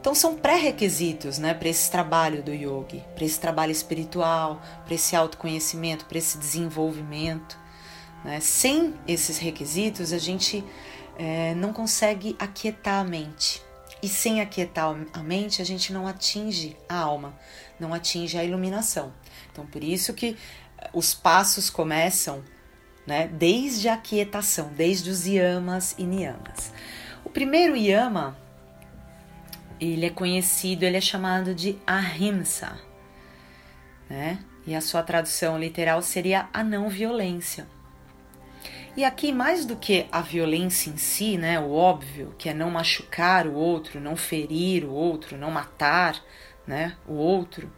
Então 0.00 0.14
são 0.14 0.34
pré-requisitos, 0.36 1.38
né, 1.38 1.54
para 1.54 1.70
esse 1.70 1.90
trabalho 1.90 2.42
do 2.42 2.52
yogi, 2.52 3.02
para 3.14 3.24
esse 3.24 3.40
trabalho 3.40 3.72
espiritual, 3.72 4.60
para 4.84 4.94
esse 4.94 5.16
autoconhecimento, 5.16 6.04
para 6.04 6.18
esse 6.18 6.36
desenvolvimento. 6.36 7.58
Né? 8.24 8.40
Sem 8.40 8.94
esses 9.06 9.38
requisitos, 9.38 10.12
a 10.12 10.18
gente 10.18 10.64
é, 11.18 11.54
não 11.54 11.72
consegue 11.72 12.34
aquietar 12.38 13.00
a 13.00 13.04
mente. 13.04 13.62
E 14.02 14.08
sem 14.08 14.40
aquietar 14.40 14.94
a 15.12 15.22
mente, 15.22 15.62
a 15.62 15.64
gente 15.64 15.92
não 15.92 16.06
atinge 16.06 16.76
a 16.88 16.96
alma, 16.96 17.34
não 17.80 17.94
atinge 17.94 18.36
a 18.36 18.44
iluminação. 18.44 19.12
Então, 19.50 19.64
por 19.66 19.82
isso 19.82 20.12
que 20.12 20.36
eh, 20.76 20.90
os 20.92 21.14
passos 21.14 21.70
começam 21.70 22.44
né, 23.06 23.28
desde 23.28 23.88
a 23.88 23.94
aquietação, 23.94 24.70
desde 24.76 25.08
os 25.08 25.26
yamas 25.26 25.94
e 25.96 26.04
niyamas. 26.04 26.70
O 27.24 27.30
primeiro 27.30 27.74
yama, 27.76 28.36
ele 29.80 30.04
é 30.04 30.10
conhecido, 30.10 30.84
ele 30.84 30.98
é 30.98 31.00
chamado 31.00 31.54
de 31.54 31.78
ahimsa, 31.86 32.78
né? 34.08 34.38
E 34.66 34.74
a 34.74 34.82
sua 34.82 35.02
tradução 35.02 35.58
literal 35.58 36.02
seria 36.02 36.48
a 36.52 36.62
não 36.62 36.90
violência. 36.90 37.66
E 38.96 39.04
aqui, 39.04 39.32
mais 39.32 39.64
do 39.66 39.74
que 39.74 40.06
a 40.12 40.20
violência 40.20 40.88
em 40.88 40.96
si, 40.96 41.36
né, 41.36 41.58
o 41.58 41.72
óbvio, 41.72 42.32
que 42.38 42.48
é 42.48 42.54
não 42.54 42.70
machucar 42.70 43.44
o 43.46 43.54
outro, 43.54 44.00
não 44.00 44.14
ferir 44.14 44.84
o 44.84 44.92
outro, 44.92 45.36
não 45.36 45.50
matar 45.50 46.22
né, 46.64 46.96
o 47.06 47.14
outro, 47.14 47.72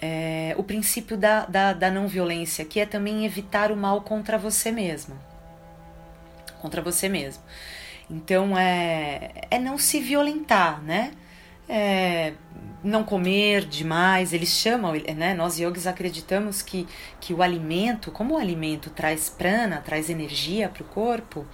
é, 0.00 0.54
o 0.56 0.62
princípio 0.62 1.16
da, 1.16 1.44
da, 1.44 1.72
da 1.72 1.90
não 1.90 2.06
violência, 2.06 2.64
que 2.64 2.78
é 2.78 2.86
também 2.86 3.24
evitar 3.24 3.72
o 3.72 3.76
mal 3.76 4.02
contra 4.02 4.38
você 4.38 4.70
mesmo. 4.70 5.18
Contra 6.60 6.80
você 6.80 7.08
mesmo. 7.08 7.42
Então, 8.08 8.56
é, 8.56 9.32
é 9.50 9.58
não 9.58 9.76
se 9.76 10.00
violentar, 10.00 10.80
né? 10.82 11.10
É, 11.68 12.32
não 12.82 13.04
comer 13.04 13.64
demais, 13.64 14.32
eles 14.32 14.48
chamam, 14.50 14.92
né? 15.16 15.34
Nós 15.34 15.58
yogis 15.58 15.86
acreditamos 15.86 16.62
que, 16.62 16.86
que 17.20 17.34
o 17.34 17.42
alimento, 17.42 18.10
como 18.10 18.34
o 18.34 18.38
alimento 18.38 18.90
traz 18.90 19.28
prana, 19.28 19.80
traz 19.80 20.08
energia 20.08 20.68
para 20.68 20.82
o 20.82 20.86
corpo, 20.86 21.44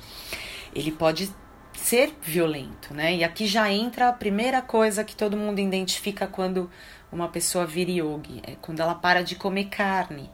ele 0.75 0.93
pode 0.93 1.33
ser 1.73 2.15
violento, 2.23 2.95
né? 2.95 3.15
E 3.17 3.25
aqui 3.25 3.47
já 3.47 3.71
entra 3.71 4.09
a 4.09 4.13
primeira 4.13 4.63
coisa 4.63 5.03
que 5.03 5.17
todo 5.17 5.37
mundo 5.37 5.59
identifica 5.59 6.27
quando 6.27 6.71
uma 7.11 7.29
pessoa 7.29 7.67
vira 7.67 7.91
yogi, 7.91 8.41
é 8.43 8.57
quando 8.61 8.81
ela 8.81 8.95
para 8.95 9.23
de 9.23 9.35
comer 9.35 9.67
carne, 9.67 10.31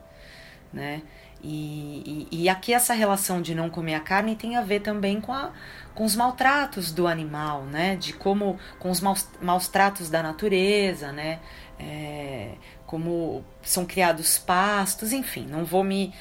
né? 0.73 1.03
E, 1.43 2.27
e, 2.31 2.43
e, 2.43 2.49
aqui 2.49 2.75
essa 2.75 2.93
relação 2.93 3.41
de 3.41 3.55
não 3.55 3.71
comer 3.71 3.95
a 3.95 4.01
carne 4.01 4.37
tem 4.37 4.57
a 4.57 4.61
ver 4.61 4.81
também 4.81 5.21
com, 5.21 5.33
a, 5.33 5.51
com 5.95 6.05
os 6.05 6.15
maltratos 6.15 6.93
do 6.93 7.07
animal, 7.07 7.65
né? 7.65 7.97
De 7.97 8.13
como 8.13 8.59
com 8.79 8.91
os 8.91 9.01
maus, 9.01 9.27
maus 9.41 9.67
tratos 9.67 10.11
da 10.11 10.23
natureza, 10.23 11.13
né? 11.13 11.41
É, 11.79 12.53
como 12.85 13.43
são 13.63 13.87
criados 13.87 14.39
pastos, 14.39 15.13
enfim, 15.13 15.47
não 15.47 15.65
vou 15.65 15.83
me 15.83 16.13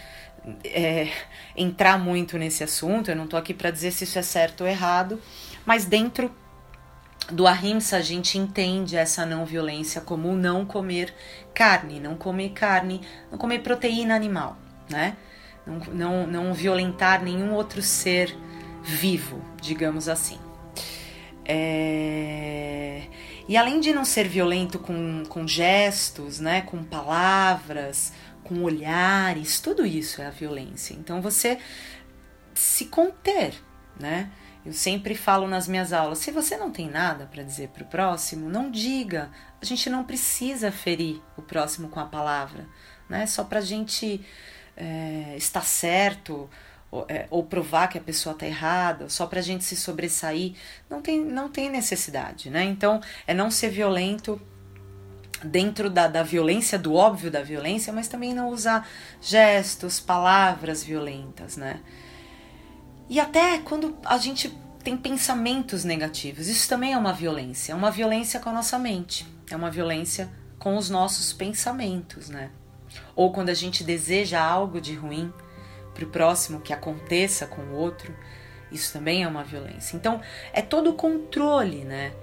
é, 0.64 1.12
entrar 1.56 2.00
muito 2.00 2.38
nesse 2.38 2.64
assunto. 2.64 3.12
Eu 3.12 3.16
não 3.18 3.26
estou 3.26 3.38
aqui 3.38 3.54
para 3.54 3.72
dizer 3.72 3.92
se 3.92 4.06
isso 4.06 4.18
é 4.18 4.22
certo 4.22 4.62
ou 4.62 4.68
errado, 4.68 5.22
mas 5.66 5.84
dentro 5.84 6.34
do 7.30 7.46
ahimsa 7.46 7.98
a 7.98 8.02
gente 8.02 8.38
entende 8.38 8.96
essa 8.96 9.26
não 9.26 9.46
violência 9.46 10.00
como 10.00 10.34
não 10.34 10.66
comer 10.66 11.14
carne, 11.54 12.00
não 12.00 12.16
comer 12.16 12.52
carne, 12.52 13.02
não 13.30 13.38
comer 13.38 13.60
proteína 13.60 14.16
animal 14.16 14.58
né? 14.90 15.16
Não, 15.66 15.80
não, 15.94 16.28
não 16.28 16.54
violentar 16.54 17.24
nenhum 17.24 17.54
outro 17.54 17.82
ser 17.82 18.36
vivo, 18.84 19.42
digamos 19.62 20.10
assim. 20.10 20.40
É... 21.46 23.04
E 23.48 23.58
além 23.58 23.80
de 23.80 23.92
não 23.92 24.06
ser 24.06 24.28
violento 24.28 24.78
com, 24.78 25.24
com 25.28 25.48
gestos, 25.48 26.40
né, 26.40 26.62
com 26.62 26.84
palavras, 26.84 28.14
com 28.44 28.64
olhares, 28.64 29.60
tudo 29.60 29.86
isso 29.86 30.22
é 30.22 30.28
a 30.28 30.32
violência. 30.32 30.94
Então 30.94 31.22
você 31.22 31.58
se 32.54 32.86
conter, 32.86 33.54
né? 34.00 34.30
Eu 34.66 34.74
sempre 34.74 35.16
falo 35.16 35.48
nas 35.48 35.68
minhas 35.68 35.94
aulas: 35.94 36.20
se 36.20 36.30
você 36.32 36.58
não 36.58 36.70
tem 36.70 36.90
nada 36.90 37.26
para 37.26 37.42
dizer 37.42 37.70
para 37.70 37.84
o 37.84 37.88
próximo, 37.88 38.50
não 38.50 38.70
diga. 38.70 39.32
A 39.62 39.66
gente 39.66 39.90
não 39.90 40.04
precisa 40.04 40.72
ferir 40.72 41.22
o 41.38 41.42
próximo 41.42 41.90
com 41.90 42.00
a 42.00 42.06
palavra, 42.06 42.68
né? 43.10 43.26
Só 43.26 43.44
para 43.44 43.62
gente 43.62 44.24
é, 44.80 45.36
está 45.36 45.62
certo 45.62 46.50
ou, 46.90 47.06
é, 47.08 47.28
ou, 47.30 47.44
provar 47.44 47.88
que 47.88 47.98
a 47.98 48.02
pessoa 48.02 48.34
está 48.34 48.48
errada, 48.48 49.10
só 49.10 49.28
para 49.28 49.40
a 49.40 49.44
gente 49.44 49.64
se 49.64 49.76
sobressair, 49.76 50.56
não 50.90 51.02
tem, 51.02 51.24
não 51.24 51.50
tem 51.50 51.70
necessidade, 51.70 52.50
né? 52.50 52.64
Então, 52.64 53.00
é 53.28 53.34
não 53.34 53.52
ser 53.52 53.70
violento 53.70 54.42
dentro 55.44 55.90
da, 55.90 56.08
da 56.08 56.24
violência, 56.24 56.80
do 56.80 56.96
óbvio 56.96 57.30
da 57.30 57.44
violência, 57.44 57.94
mas 57.94 58.08
também 58.08 58.34
não 58.34 58.50
usar 58.50 58.88
gestos, 59.22 60.00
palavras 60.00 60.84
violentas, 60.84 61.58
né? 61.58 61.80
E 63.08 63.20
até 63.20 63.60
quando 63.60 63.98
a 64.06 64.18
gente 64.18 64.56
tem 64.84 64.96
pensamentos 64.98 65.84
negativos, 65.84 66.48
isso 66.48 66.68
também 66.68 66.94
é 66.94 66.98
uma 66.98 67.14
violência, 67.14 67.74
é 67.74 67.76
uma 67.76 67.92
violência 67.92 68.40
com 68.40 68.50
a 68.50 68.54
nossa 68.54 68.80
mente, 68.80 69.28
é 69.52 69.56
uma 69.56 69.70
violência 69.70 70.30
com 70.58 70.76
os 70.78 70.90
nossos 70.90 71.34
pensamentos, 71.34 72.30
né? 72.30 72.50
Ou 73.16 73.32
quando 73.32 73.50
a 73.50 73.54
gente 73.54 73.84
deseja 73.84 74.42
algo 74.42 74.80
de 74.80 74.94
ruim 74.94 75.34
para 75.94 76.06
o 76.06 76.10
próximo 76.10 76.62
que 76.62 76.74
aconteça 76.74 77.46
com 77.46 77.62
o 77.62 77.76
outro, 77.76 78.16
isso 78.72 78.94
também 78.94 79.24
é 79.24 79.28
uma 79.28 79.44
violência. 79.44 79.96
Então, 79.96 80.22
é 80.54 80.62
todo 80.62 80.92
o 80.92 80.94
controle, 80.94 81.84
né? 81.84 82.14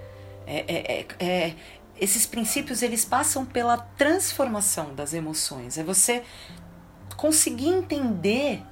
É, 0.45 0.59
é, 0.67 0.97
é, 0.99 1.07
é, 1.19 1.55
esses 1.99 2.25
princípios 2.25 2.81
eles 2.81 3.03
passam 3.03 3.45
pela 3.45 3.77
transformação 3.77 4.95
das 4.95 5.13
emoções. 5.13 5.77
É 5.77 5.83
você 5.83 6.23
conseguir 7.15 7.69
entender 7.69 8.63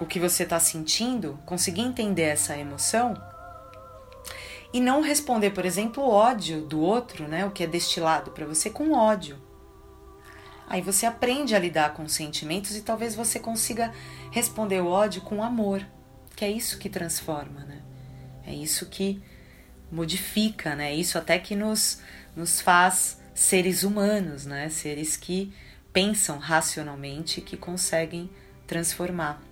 o 0.00 0.06
que 0.06 0.18
você 0.18 0.42
está 0.42 0.58
sentindo, 0.58 1.38
conseguir 1.46 1.82
entender 1.82 2.22
essa 2.22 2.56
emoção 2.56 3.14
e 4.72 4.80
não 4.80 5.02
responder, 5.02 5.50
por 5.50 5.64
exemplo, 5.64 6.02
o 6.02 6.10
ódio 6.10 6.62
do 6.62 6.80
outro, 6.80 7.28
né? 7.28 7.44
O 7.44 7.50
que 7.50 7.62
é 7.62 7.66
destilado 7.66 8.30
para 8.30 8.46
você 8.46 8.70
com 8.70 8.92
ódio. 8.92 9.38
Aí 10.68 10.80
você 10.80 11.06
aprende 11.06 11.54
a 11.54 11.58
lidar 11.58 11.92
com 11.94 12.08
sentimentos 12.08 12.76
e 12.76 12.82
talvez 12.82 13.14
você 13.14 13.38
consiga 13.38 13.92
responder 14.30 14.80
o 14.80 14.86
ódio 14.86 15.22
com 15.22 15.42
amor, 15.42 15.86
que 16.34 16.44
é 16.44 16.50
isso 16.50 16.78
que 16.78 16.88
transforma, 16.88 17.60
né? 17.60 17.82
É 18.46 18.54
isso 18.54 18.86
que 18.86 19.22
modifica, 19.90 20.74
né? 20.74 20.92
É 20.92 20.94
isso 20.94 21.18
até 21.18 21.38
que 21.38 21.54
nos, 21.54 22.00
nos 22.34 22.60
faz 22.60 23.20
seres 23.34 23.82
humanos, 23.82 24.46
né? 24.46 24.68
Seres 24.68 25.16
que 25.16 25.52
pensam 25.92 26.38
racionalmente, 26.38 27.40
que 27.40 27.56
conseguem 27.56 28.30
transformar 28.66 29.42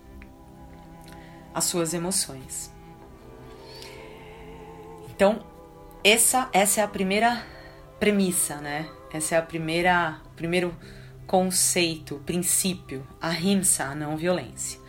as 1.52 1.64
suas 1.64 1.92
emoções. 1.92 2.72
Então, 5.10 5.44
essa, 6.02 6.48
essa 6.52 6.80
é 6.80 6.84
a 6.84 6.88
primeira 6.88 7.44
premissa, 7.98 8.56
né? 8.56 8.88
Essa 9.12 9.34
é 9.34 9.38
a 9.38 9.42
primeira, 9.42 10.18
primeiro 10.34 10.74
conceito, 11.30 12.20
princípio, 12.26 13.06
a 13.20 13.28
rimsa, 13.28 13.84
a 13.84 13.94
não 13.94 14.16
violência. 14.16 14.80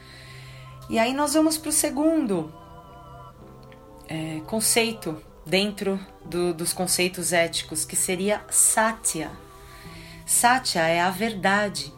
E 0.89 0.97
aí 0.97 1.13
nós 1.13 1.35
vamos 1.35 1.55
para 1.55 1.69
o 1.69 1.71
segundo 1.71 2.51
é, 4.07 4.39
conceito 4.47 5.21
dentro 5.45 5.99
do, 6.25 6.51
dos 6.51 6.73
conceitos 6.73 7.31
éticos, 7.31 7.85
que 7.85 7.95
seria 7.95 8.43
satya. 8.49 9.31
Satya 10.25 10.81
é 10.87 10.99
a 10.99 11.11
verdade. 11.11 11.93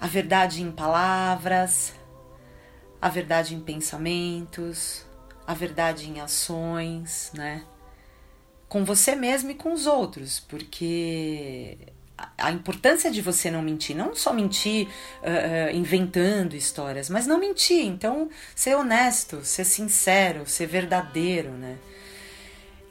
A 0.00 0.06
verdade 0.06 0.62
em 0.62 0.70
palavras, 0.70 1.92
a 3.02 3.08
verdade 3.08 3.52
em 3.52 3.60
pensamentos, 3.60 5.04
a 5.44 5.54
verdade 5.54 6.08
em 6.08 6.20
ações, 6.20 7.32
né? 7.34 7.64
Com 8.68 8.84
você 8.84 9.16
mesmo 9.16 9.50
e 9.50 9.56
com 9.56 9.72
os 9.72 9.88
outros, 9.88 10.38
porque 10.38 11.97
a 12.36 12.50
importância 12.50 13.10
de 13.10 13.22
você 13.22 13.50
não 13.50 13.62
mentir, 13.62 13.96
não 13.96 14.14
só 14.14 14.32
mentir 14.32 14.88
uh, 14.88 15.74
inventando 15.74 16.54
histórias, 16.54 17.08
mas 17.08 17.26
não 17.26 17.38
mentir. 17.38 17.84
Então, 17.84 18.28
ser 18.54 18.74
honesto, 18.74 19.44
ser 19.44 19.64
sincero, 19.64 20.46
ser 20.46 20.66
verdadeiro, 20.66 21.50
né? 21.50 21.78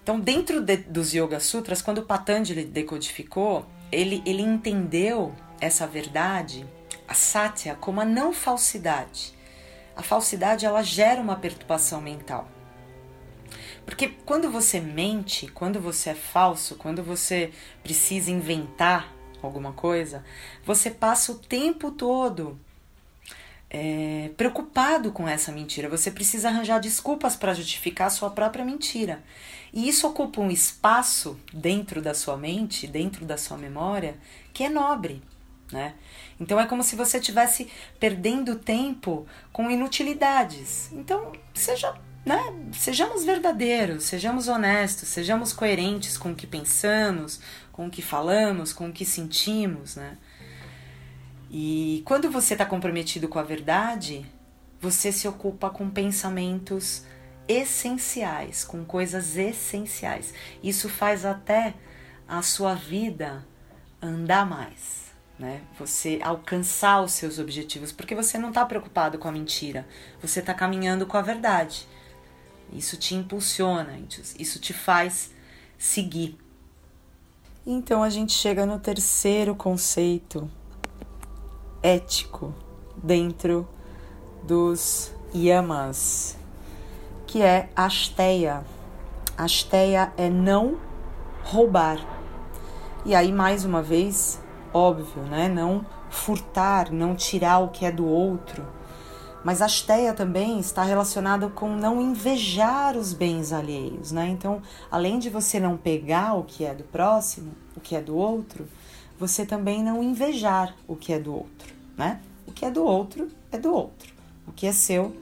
Então, 0.01 0.19
dentro 0.19 0.61
de, 0.61 0.77
dos 0.77 1.13
Yoga 1.13 1.39
Sutras, 1.39 1.81
quando 1.81 2.03
Patanjali 2.03 2.63
decodificou, 2.63 3.65
ele, 3.91 4.23
ele 4.25 4.41
entendeu 4.41 5.35
essa 5.59 5.85
verdade, 5.85 6.65
a 7.07 7.13
satya, 7.13 7.75
como 7.75 7.99
a 7.99 8.05
não 8.05 8.31
falsidade. 8.31 9.33
A 9.95 10.01
falsidade, 10.01 10.65
ela 10.65 10.81
gera 10.81 11.19
uma 11.19 11.35
perturbação 11.35 11.99
mental. 11.99 12.47
Porque 13.85 14.09
quando 14.25 14.49
você 14.49 14.79
mente, 14.79 15.47
quando 15.47 15.79
você 15.79 16.11
é 16.11 16.15
falso, 16.15 16.75
quando 16.75 17.01
você 17.01 17.51
precisa 17.81 18.29
inventar 18.29 19.16
alguma 19.47 19.73
coisa, 19.73 20.23
você 20.63 20.91
passa 20.91 21.31
o 21.31 21.39
tempo 21.39 21.91
todo 21.91 22.59
é, 23.69 24.31
preocupado 24.37 25.11
com 25.11 25.27
essa 25.27 25.51
mentira. 25.51 25.89
Você 25.89 26.11
precisa 26.11 26.49
arranjar 26.49 26.79
desculpas 26.79 27.35
para 27.35 27.53
justificar 27.53 28.07
a 28.07 28.11
sua 28.11 28.29
própria 28.29 28.63
mentira. 28.63 29.23
E 29.73 29.87
isso 29.87 30.07
ocupa 30.07 30.41
um 30.41 30.49
espaço 30.49 31.37
dentro 31.53 32.01
da 32.01 32.13
sua 32.13 32.37
mente, 32.37 32.87
dentro 32.87 33.25
da 33.25 33.37
sua 33.37 33.57
memória, 33.57 34.17
que 34.53 34.63
é 34.63 34.69
nobre. 34.69 35.21
Né? 35.71 35.95
Então 36.39 36.59
é 36.59 36.65
como 36.65 36.81
se 36.81 36.95
você 36.95 37.17
estivesse 37.17 37.69
perdendo 37.99 38.55
tempo 38.55 39.27
com 39.51 39.69
inutilidades. 39.69 40.89
Então 40.93 41.33
seja, 41.53 41.93
né? 42.27 42.53
Sejamos 42.73 43.23
verdadeiros, 43.23 44.03
sejamos 44.03 44.49
honestos, 44.49 45.07
sejamos 45.07 45.53
coerentes 45.53 46.17
com 46.17 46.33
o 46.33 46.35
que 46.35 46.45
pensamos, 46.45 47.39
com 47.71 47.87
o 47.87 47.89
que 47.89 48.01
falamos, 48.01 48.73
com 48.73 48.89
o 48.89 48.91
que 48.91 49.05
sentimos, 49.05 49.95
né? 49.95 50.17
E 51.49 52.03
quando 52.05 52.29
você 52.29 52.53
está 52.53 52.65
comprometido 52.65 53.29
com 53.29 53.39
a 53.39 53.43
verdade, 53.43 54.25
você 54.81 55.09
se 55.09 55.25
ocupa 55.25 55.69
com 55.69 55.89
pensamentos 55.89 57.05
essenciais, 57.47 58.65
com 58.65 58.83
coisas 58.83 59.37
essenciais. 59.37 60.33
Isso 60.61 60.89
faz 60.89 61.23
até 61.23 61.75
a 62.27 62.41
sua 62.41 62.75
vida 62.75 63.47
andar 64.01 64.45
mais, 64.45 65.13
né? 65.39 65.61
Você 65.79 66.19
alcançar 66.21 67.01
os 67.01 67.13
seus 67.13 67.39
objetivos, 67.39 67.93
porque 67.93 68.13
você 68.13 68.37
não 68.37 68.49
está 68.49 68.65
preocupado 68.65 69.17
com 69.17 69.29
a 69.29 69.31
mentira, 69.31 69.87
você 70.21 70.41
está 70.41 70.53
caminhando 70.53 71.05
com 71.05 71.15
a 71.15 71.21
verdade. 71.21 71.87
Isso 72.71 72.97
te 72.97 73.15
impulsiona, 73.15 73.99
isso 74.37 74.59
te 74.59 74.73
faz 74.73 75.31
seguir. 75.77 76.37
Então 77.65 78.03
a 78.03 78.09
gente 78.09 78.33
chega 78.33 78.65
no 78.65 78.79
terceiro 78.79 79.55
conceito 79.55 80.49
ético 81.83 82.53
dentro 82.95 83.67
dos 84.43 85.11
yamas, 85.33 86.37
que 87.25 87.41
é 87.41 87.69
asteia. 87.75 88.63
Asteia 89.37 90.13
é 90.17 90.29
não 90.29 90.79
roubar. 91.43 91.99
E 93.05 93.13
aí 93.13 93.31
mais 93.31 93.63
uma 93.63 93.81
vez, 93.81 94.41
óbvio, 94.73 95.23
né? 95.23 95.47
Não 95.47 95.85
furtar, 96.09 96.91
não 96.91 97.15
tirar 97.15 97.59
o 97.59 97.69
que 97.69 97.85
é 97.85 97.91
do 97.91 98.05
outro. 98.05 98.65
Mas 99.47 99.61
asteia 99.61 100.13
também 100.13 100.59
está 100.59 100.83
relacionada 100.83 101.47
com 101.47 101.69
não 101.69 102.01
invejar 102.01 102.97
os 102.97 103.13
bens 103.13 103.53
alheios, 103.53 104.11
né? 104.11 104.27
Então, 104.27 104.61
além 104.91 105.19
de 105.19 105.29
você 105.29 105.57
não 105.57 105.77
pegar 105.77 106.33
o 106.33 106.43
que 106.43 106.65
é 106.65 106.75
do 106.75 106.83
próximo, 106.83 107.53
o 107.73 107.79
que 107.79 107.95
é 107.95 108.01
do 108.01 108.13
outro, 108.13 108.67
você 109.17 109.45
também 109.45 109.81
não 109.81 110.03
invejar 110.03 110.75
o 110.85 110.97
que 110.97 111.13
é 111.13 111.17
do 111.17 111.33
outro, 111.33 111.73
né? 111.97 112.19
O 112.45 112.51
que 112.51 112.65
é 112.65 112.69
do 112.69 112.83
outro 112.83 113.29
é 113.49 113.57
do 113.57 113.73
outro. 113.73 114.13
O 114.45 114.51
que 114.51 114.67
é 114.67 114.73
seu 114.73 115.15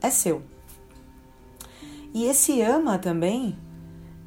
é 0.00 0.10
seu. 0.10 0.42
E 2.12 2.24
esse 2.24 2.60
ama 2.62 2.98
também, 2.98 3.56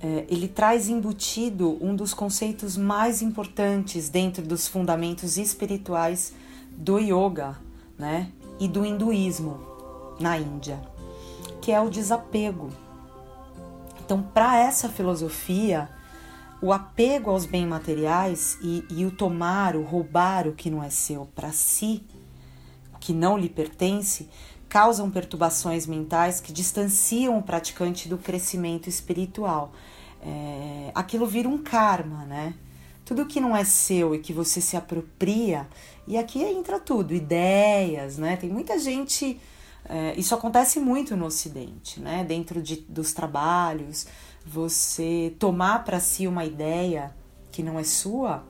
é, 0.02 0.26
ele 0.30 0.48
traz 0.48 0.88
embutido 0.88 1.78
um 1.82 1.93
dos 1.93 2.13
conceitos 2.13 2.78
mais 2.78 3.21
importantes 3.21 4.08
dentro 4.08 4.48
dos 4.48 4.65
fundamentos 4.65 5.38
espirituais 5.38 6.34
do 6.71 6.98
yoga, 7.00 7.58
né? 8.00 8.32
E 8.60 8.68
do 8.68 8.86
hinduísmo 8.86 9.60
na 10.20 10.38
Índia, 10.38 10.80
que 11.62 11.72
é 11.72 11.80
o 11.80 11.89
desapego. 11.89 12.70
Então, 14.04 14.22
para 14.22 14.58
essa 14.58 14.88
filosofia, 14.88 15.89
o 16.62 16.72
apego 16.72 17.32
aos 17.32 17.46
bens 17.46 17.68
materiais 17.68 18.58
e, 18.62 18.86
e, 18.89 19.06
o 19.06 19.12
tomar, 19.12 19.76
o 19.76 19.84
roubar 19.84 20.48
o 20.48 20.54
que 20.54 20.70
não 20.70 20.84
é 20.84 20.89
seu 20.89 21.26
para 21.36 21.52
si, 21.52 22.04
o 22.94 22.98
que 23.00 23.13
não 23.13 23.38
lhe 23.38 23.50
pertence, 23.50 24.30
causam 24.70 25.10
perturbações 25.10 25.86
mentais 25.86 26.39
que 26.39 26.52
distanciam 26.52 27.38
o 27.38 27.44
praticante 27.44 28.08
do 28.08 28.18
crescimento 28.18 28.89
espiritual. 28.89 29.72
É, 30.22 30.91
aquilo 30.96 31.26
vira 31.26 31.48
um 31.48 31.58
karma, 31.58 32.26
né? 32.26 32.54
Tudo 33.06 33.26
que 33.26 33.39
não 33.39 33.56
é 33.56 33.63
seu 33.63 34.15
e 34.15 34.20
que 34.20 34.34
você 34.34 34.60
se 34.60 34.76
apropria 34.76 35.68
e 36.08 36.18
aqui 36.18 36.44
entra 36.44 36.80
tudo, 36.80 37.13
ideias, 37.13 38.18
né? 38.18 38.38
Tem 38.38 38.50
muita 38.50 38.78
gente. 38.78 39.39
É, 39.88 40.13
isso 40.15 40.34
acontece 40.34 40.80
muito 40.80 41.15
no 41.15 41.26
Ocidente, 41.26 42.00
né? 42.00 42.24
Dentro 42.24 42.62
de, 42.62 42.78
dos 42.78 43.13
trabalhos, 43.13 44.08
você 44.46 45.34
tomar 45.39 45.84
para 45.84 46.00
si 46.00 46.28
uma 46.28 46.46
ideia 46.46 47.15
que 47.52 47.63
não 47.63 47.80
é 47.80 47.84
sua, 47.84 48.44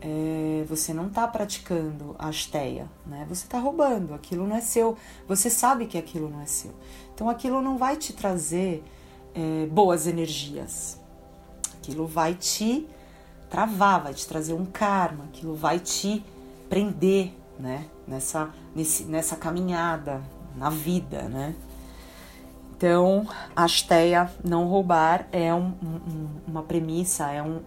é, 0.00 0.64
você 0.68 0.92
não 0.92 1.08
está 1.08 1.26
praticando 1.26 2.14
a 2.18 2.28
asteia, 2.28 2.88
né? 3.04 3.26
Você 3.28 3.44
está 3.44 3.58
roubando, 3.58 4.14
aquilo 4.14 4.46
não 4.46 4.56
é 4.56 4.60
seu. 4.60 4.96
Você 5.26 5.50
sabe 5.50 5.86
que 5.86 5.98
aquilo 5.98 6.28
não 6.28 6.40
é 6.40 6.46
seu. 6.46 6.72
Então 7.14 7.28
aquilo 7.28 7.60
não 7.60 7.76
vai 7.78 7.96
te 7.96 8.12
trazer 8.12 8.84
é, 9.34 9.66
boas 9.66 10.06
energias. 10.06 11.00
Aquilo 11.78 12.06
vai 12.06 12.34
te 12.34 12.86
travar, 13.50 14.02
vai 14.02 14.14
te 14.14 14.26
trazer 14.26 14.52
um 14.52 14.66
karma, 14.66 15.24
aquilo 15.24 15.54
vai 15.54 15.78
te 15.78 16.24
prender, 16.68 17.32
né? 17.58 17.86
Nessa, 18.06 18.50
nesse, 18.74 19.04
nessa 19.04 19.36
caminhada 19.36 20.22
na 20.56 20.70
vida, 20.70 21.22
né? 21.22 21.54
Então, 22.76 23.26
asteia, 23.54 24.30
não 24.44 24.66
roubar, 24.66 25.26
é 25.32 25.52
um, 25.54 25.72
um, 25.82 26.28
uma 26.46 26.62
premissa, 26.62 27.30
é 27.30 27.42
um, 27.42 27.62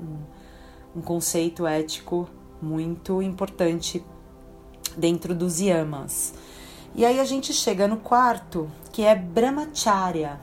um, 0.96 1.02
conceito 1.02 1.66
ético 1.66 2.30
muito 2.62 3.20
importante 3.20 4.06
dentro 4.96 5.34
dos 5.34 5.60
yamas. 5.60 6.36
E 6.94 7.04
aí 7.04 7.20
a 7.20 7.26
gente 7.26 7.54
chega 7.54 7.88
no 7.88 7.98
quarto, 7.98 8.70
que 8.92 9.04
é 9.04 9.16
brahmacharya, 9.16 10.40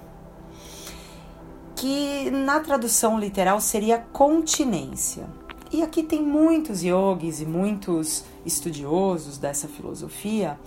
que 1.77 2.29
na 2.33 2.59
tradução 2.59 3.21
literal 3.21 3.61
seria 3.61 3.99
continência. 3.99 5.29
E 5.77 5.83
aqui 5.83 6.03
tem 6.03 6.23
muitos 6.23 6.83
yogis 6.83 7.43
e 7.43 7.45
muitos 7.45 8.25
estudiosos 8.47 9.37
dessa 9.37 9.69
filosofia 9.69 10.59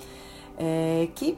é, 0.55 1.07
que 1.15 1.35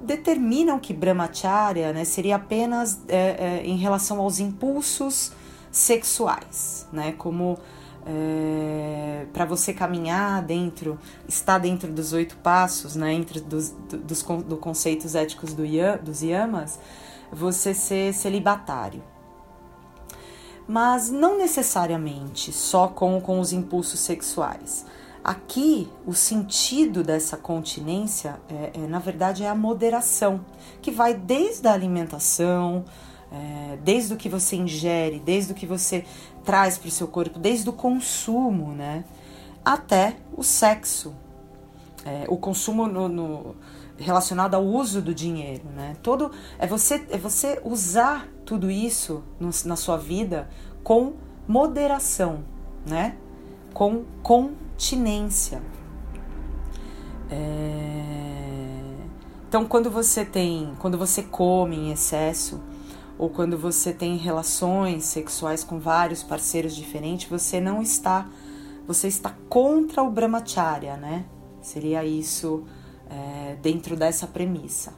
determinam 0.00 0.78
que 0.78 0.94
brahmacharya 0.94 1.92
né, 1.92 2.02
seria 2.06 2.36
apenas 2.36 2.98
é, 3.06 3.60
é, 3.60 3.62
em 3.62 3.76
relação 3.76 4.20
aos 4.20 4.40
impulsos 4.40 5.32
sexuais, 5.70 6.88
né, 6.90 7.12
como 7.18 7.58
é, 8.06 9.26
para 9.34 9.44
você 9.44 9.74
caminhar 9.74 10.42
dentro, 10.42 10.98
estar 11.28 11.58
dentro 11.58 11.92
dos 11.92 12.14
oito 12.14 12.38
passos, 12.38 12.96
né, 12.96 13.12
entre 13.12 13.38
dos, 13.38 13.68
dos, 13.86 14.22
dos 14.22 14.58
conceitos 14.60 15.14
éticos 15.14 15.52
do, 15.52 15.64
dos 16.02 16.22
yamas, 16.22 16.80
você 17.30 17.74
ser 17.74 18.14
celibatário 18.14 19.02
mas 20.66 21.10
não 21.10 21.36
necessariamente 21.38 22.52
só 22.52 22.88
com, 22.88 23.20
com 23.20 23.40
os 23.40 23.52
impulsos 23.52 24.00
sexuais. 24.00 24.86
Aqui, 25.22 25.88
o 26.06 26.12
sentido 26.12 27.02
dessa 27.02 27.36
continência, 27.36 28.38
é, 28.48 28.72
é, 28.74 28.86
na 28.86 28.98
verdade, 28.98 29.42
é 29.42 29.48
a 29.48 29.54
moderação, 29.54 30.44
que 30.82 30.90
vai 30.90 31.14
desde 31.14 31.66
a 31.66 31.72
alimentação, 31.72 32.84
é, 33.32 33.78
desde 33.82 34.12
o 34.12 34.16
que 34.18 34.28
você 34.28 34.56
ingere, 34.56 35.18
desde 35.18 35.52
o 35.52 35.54
que 35.54 35.66
você 35.66 36.04
traz 36.44 36.76
para 36.76 36.88
o 36.88 36.90
seu 36.90 37.08
corpo, 37.08 37.38
desde 37.38 37.68
o 37.70 37.72
consumo, 37.72 38.72
né? 38.72 39.02
Até 39.64 40.16
o 40.36 40.42
sexo, 40.42 41.14
é, 42.04 42.26
o 42.28 42.36
consumo 42.36 42.86
no, 42.86 43.08
no, 43.08 43.56
relacionado 43.96 44.54
ao 44.54 44.64
uso 44.64 45.00
do 45.00 45.14
dinheiro, 45.14 45.64
né? 45.74 45.96
Todo 46.02 46.30
é 46.58 46.66
você 46.66 47.06
é 47.10 47.18
você 47.18 47.60
usar 47.64 48.28
tudo 48.44 48.70
isso 48.70 49.22
no, 49.38 49.50
na 49.64 49.76
sua 49.76 49.96
vida 49.96 50.48
com 50.82 51.14
moderação, 51.46 52.44
né? 52.86 53.16
Com 53.72 54.04
continência. 54.22 55.62
É... 57.30 58.04
Então, 59.48 59.64
quando 59.66 59.90
você 59.90 60.24
tem, 60.24 60.74
quando 60.80 60.98
você 60.98 61.22
come 61.22 61.76
em 61.76 61.92
excesso, 61.92 62.60
ou 63.16 63.30
quando 63.30 63.56
você 63.56 63.92
tem 63.92 64.16
relações 64.16 65.04
sexuais 65.04 65.62
com 65.62 65.78
vários 65.78 66.22
parceiros 66.22 66.74
diferentes, 66.74 67.28
você 67.28 67.60
não 67.60 67.80
está, 67.80 68.26
você 68.86 69.06
está 69.06 69.32
contra 69.48 70.02
o 70.02 70.10
brahmacharya, 70.10 70.96
né? 70.96 71.24
Seria 71.62 72.04
isso 72.04 72.64
é, 73.10 73.56
dentro 73.62 73.96
dessa 73.96 74.26
premissa. 74.26 74.92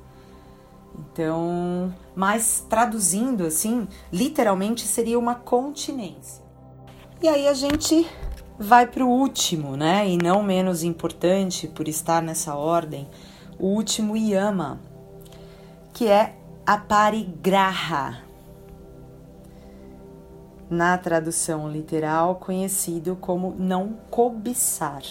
Então, 0.99 1.95
mas 2.15 2.65
traduzindo 2.69 3.45
assim, 3.45 3.87
literalmente 4.13 4.87
seria 4.87 5.19
uma 5.19 5.35
continência. 5.35 6.45
E 7.23 7.29
aí 7.29 7.49
a 7.49 7.55
gente 7.55 8.07
vai 8.59 8.87
para 8.87 9.05
o 9.05 9.09
último, 9.09 9.77
né? 9.77 10.09
E 10.09 10.17
não 10.17 10.43
menos 10.43 10.83
importante 10.83 11.69
por 11.69 11.89
estar 11.89 12.23
nessa 12.23 12.55
ordem, 12.55 13.09
o 13.59 13.67
último 13.67 14.17
yama, 14.17 14.81
que 15.93 16.09
é 16.09 16.35
a 16.65 16.77
parigraha. 16.77 18.23
Na 20.69 20.99
tradução 20.99 21.71
literal, 21.71 22.37
conhecido 22.37 23.17
como 23.17 23.55
não 23.57 23.97
cobiçar. 24.11 25.03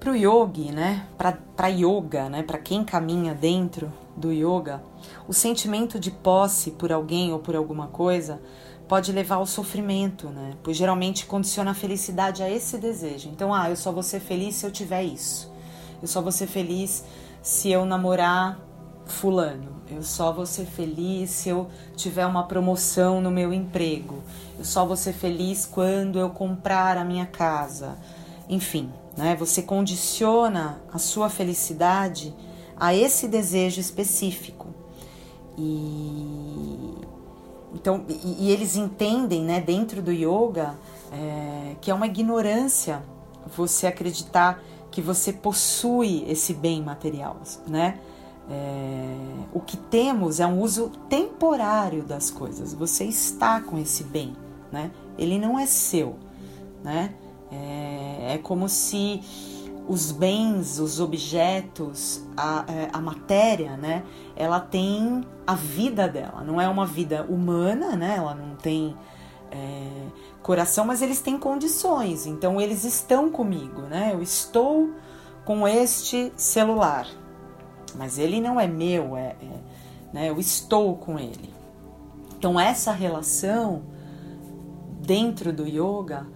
Para 0.00 0.12
o 0.12 0.16
yogi, 0.16 0.70
né? 0.70 1.06
Para 1.16 1.66
yoga, 1.66 2.28
né? 2.28 2.42
Para 2.42 2.58
quem 2.58 2.84
caminha 2.84 3.34
dentro 3.34 3.92
do 4.16 4.32
yoga, 4.32 4.82
o 5.26 5.32
sentimento 5.32 5.98
de 5.98 6.10
posse 6.10 6.70
por 6.70 6.92
alguém 6.92 7.32
ou 7.32 7.40
por 7.40 7.56
alguma 7.56 7.88
coisa 7.88 8.40
pode 8.86 9.12
levar 9.12 9.36
ao 9.36 9.46
sofrimento, 9.46 10.28
né? 10.28 10.54
Pois 10.62 10.76
geralmente 10.76 11.26
condiciona 11.26 11.72
a 11.72 11.74
felicidade 11.74 12.42
a 12.42 12.50
esse 12.50 12.78
desejo. 12.78 13.28
Então, 13.28 13.52
ah, 13.52 13.68
eu 13.68 13.76
só 13.76 13.90
vou 13.92 14.02
ser 14.02 14.20
feliz 14.20 14.54
se 14.54 14.64
eu 14.64 14.70
tiver 14.70 15.02
isso. 15.02 15.52
Eu 16.00 16.06
só 16.06 16.22
vou 16.22 16.32
ser 16.32 16.46
feliz 16.46 17.04
se 17.42 17.70
eu 17.70 17.84
namorar 17.84 18.58
fulano. 19.04 19.82
Eu 19.90 20.02
só 20.02 20.32
vou 20.32 20.46
ser 20.46 20.66
feliz 20.66 21.30
se 21.30 21.48
eu 21.48 21.68
tiver 21.96 22.24
uma 22.24 22.44
promoção 22.44 23.20
no 23.20 23.30
meu 23.30 23.52
emprego. 23.52 24.22
Eu 24.58 24.64
só 24.64 24.86
vou 24.86 24.96
ser 24.96 25.12
feliz 25.12 25.66
quando 25.66 26.18
eu 26.18 26.30
comprar 26.30 26.96
a 26.96 27.04
minha 27.04 27.26
casa. 27.26 27.98
Enfim, 28.48 28.90
né? 29.18 29.34
Você 29.34 29.62
condiciona 29.62 30.80
a 30.92 30.98
sua 30.98 31.28
felicidade 31.28 32.32
a 32.76 32.94
esse 32.94 33.26
desejo 33.26 33.80
específico. 33.80 34.68
E 35.58 36.94
então, 37.74 38.04
e, 38.08 38.46
e 38.46 38.50
eles 38.50 38.76
entendem, 38.76 39.42
né, 39.42 39.60
dentro 39.60 40.00
do 40.00 40.12
yoga, 40.12 40.74
é, 41.12 41.74
que 41.80 41.90
é 41.90 41.94
uma 41.94 42.06
ignorância 42.06 43.02
você 43.56 43.88
acreditar 43.88 44.62
que 44.90 45.02
você 45.02 45.32
possui 45.32 46.24
esse 46.28 46.54
bem 46.54 46.80
material, 46.80 47.38
né? 47.66 47.98
É, 48.48 49.16
o 49.52 49.60
que 49.60 49.76
temos 49.76 50.40
é 50.40 50.46
um 50.46 50.62
uso 50.62 50.90
temporário 51.08 52.04
das 52.04 52.30
coisas. 52.30 52.72
Você 52.72 53.04
está 53.04 53.60
com 53.60 53.78
esse 53.78 54.04
bem, 54.04 54.34
né? 54.72 54.90
Ele 55.18 55.38
não 55.38 55.58
é 55.58 55.66
seu, 55.66 56.16
né? 56.82 57.12
É, 57.50 57.97
é 58.28 58.38
como 58.38 58.68
se 58.68 59.20
os 59.88 60.12
bens, 60.12 60.78
os 60.78 61.00
objetos, 61.00 62.22
a, 62.36 62.64
é, 62.68 62.88
a 62.92 63.00
matéria, 63.00 63.76
né? 63.76 64.04
Ela 64.36 64.60
tem 64.60 65.24
a 65.46 65.54
vida 65.54 66.06
dela. 66.06 66.44
Não 66.44 66.60
é 66.60 66.68
uma 66.68 66.84
vida 66.84 67.24
humana, 67.28 67.96
né? 67.96 68.16
Ela 68.18 68.34
não 68.34 68.54
tem 68.54 68.94
é, 69.50 69.88
coração, 70.42 70.84
mas 70.84 71.00
eles 71.00 71.22
têm 71.22 71.38
condições. 71.38 72.26
Então 72.26 72.60
eles 72.60 72.84
estão 72.84 73.30
comigo, 73.30 73.82
né? 73.82 74.10
Eu 74.12 74.22
estou 74.22 74.90
com 75.44 75.66
este 75.66 76.30
celular, 76.36 77.06
mas 77.96 78.18
ele 78.18 78.42
não 78.42 78.60
é 78.60 78.66
meu, 78.66 79.16
é, 79.16 79.36
é 79.40 79.58
né? 80.12 80.28
Eu 80.28 80.38
estou 80.38 80.96
com 80.96 81.18
ele. 81.18 81.54
Então 82.36 82.60
essa 82.60 82.92
relação 82.92 83.82
dentro 85.00 85.50
do 85.50 85.66
yoga 85.66 86.26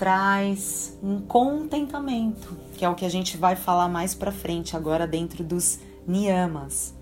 traz 0.00 0.98
um 1.02 1.20
contentamento, 1.20 2.56
que 2.74 2.86
é 2.86 2.88
o 2.88 2.94
que 2.94 3.04
a 3.04 3.08
gente 3.10 3.36
vai 3.36 3.54
falar 3.54 3.86
mais 3.86 4.14
para 4.14 4.32
frente 4.32 4.74
agora 4.74 5.06
dentro 5.06 5.44
dos 5.44 5.78
niyamas, 6.08 6.94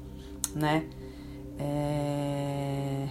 né? 0.53 0.85
É... 1.57 3.07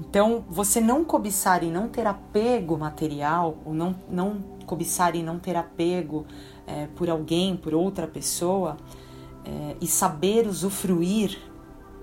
Então, 0.00 0.44
você 0.48 0.80
não 0.80 1.04
cobiçar 1.04 1.62
e 1.62 1.70
não 1.70 1.88
ter 1.88 2.04
apego 2.04 2.76
material, 2.76 3.58
ou 3.64 3.72
não, 3.72 3.94
não 4.10 4.40
cobiçar 4.66 5.14
e 5.14 5.22
não 5.22 5.38
ter 5.38 5.54
apego 5.54 6.26
é, 6.66 6.88
por 6.96 7.08
alguém, 7.08 7.56
por 7.56 7.72
outra 7.74 8.08
pessoa, 8.08 8.76
é, 9.44 9.76
e 9.80 9.86
saber 9.86 10.48
usufruir, 10.48 11.38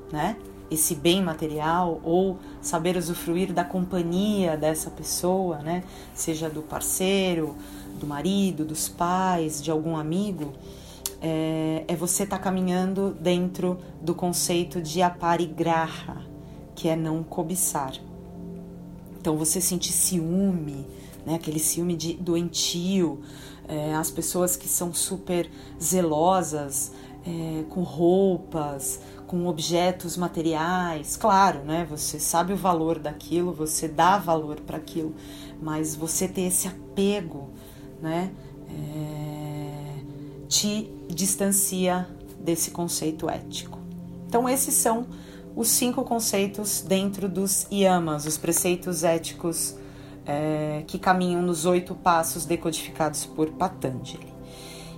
né? 0.09 0.37
Esse 0.69 0.95
bem 0.95 1.23
material 1.23 2.01
ou 2.03 2.39
saber 2.61 2.97
usufruir 2.97 3.53
da 3.53 3.63
companhia 3.63 4.57
dessa 4.57 4.89
pessoa, 4.89 5.59
né? 5.59 5.83
Seja 6.13 6.49
do 6.49 6.61
parceiro, 6.61 7.55
do 7.99 8.07
marido, 8.07 8.65
dos 8.65 8.89
pais, 8.89 9.61
de 9.61 9.71
algum 9.71 9.95
amigo, 9.95 10.53
é, 11.21 11.85
é 11.87 11.95
você 11.95 12.23
estar 12.23 12.37
tá 12.37 12.43
caminhando 12.43 13.15
dentro 13.19 13.79
do 14.01 14.13
conceito 14.13 14.81
de 14.81 15.01
aparigraha, 15.01 16.21
que 16.75 16.87
é 16.87 16.95
não 16.95 17.23
cobiçar. 17.23 17.93
Então 19.19 19.37
você 19.37 19.61
sentir 19.61 19.93
ciúme, 19.93 20.85
né? 21.25 21.35
Aquele 21.35 21.59
ciúme 21.59 21.95
de 21.95 22.13
doentio, 22.13 23.21
é, 23.67 23.95
as 23.95 24.11
pessoas 24.11 24.55
que 24.55 24.67
são 24.67 24.93
super 24.93 25.49
zelosas 25.81 26.91
é, 27.25 27.63
com 27.69 27.81
roupas, 27.81 28.99
com 29.27 29.47
objetos 29.47 30.17
materiais. 30.17 31.15
Claro, 31.15 31.59
né? 31.59 31.85
Você 31.89 32.19
sabe 32.19 32.53
o 32.53 32.57
valor 32.57 32.99
daquilo, 32.99 33.53
você 33.53 33.87
dá 33.87 34.17
valor 34.17 34.59
para 34.61 34.77
aquilo, 34.77 35.13
mas 35.61 35.95
você 35.95 36.27
ter 36.27 36.41
esse 36.41 36.67
apego, 36.67 37.49
né? 38.01 38.31
É, 38.69 39.65
te 40.47 40.91
distancia 41.09 42.07
desse 42.39 42.71
conceito 42.71 43.29
ético. 43.29 43.79
Então, 44.27 44.47
esses 44.47 44.73
são 44.73 45.07
os 45.55 45.69
cinco 45.69 46.03
conceitos 46.03 46.81
dentro 46.81 47.29
dos 47.29 47.65
yamas, 47.71 48.25
os 48.25 48.37
preceitos 48.37 49.03
éticos 49.03 49.75
é, 50.25 50.83
que 50.85 50.99
caminham 50.99 51.41
nos 51.41 51.65
oito 51.65 51.95
passos 51.95 52.45
decodificados 52.45 53.25
por 53.25 53.49
Patanjali. 53.51 54.34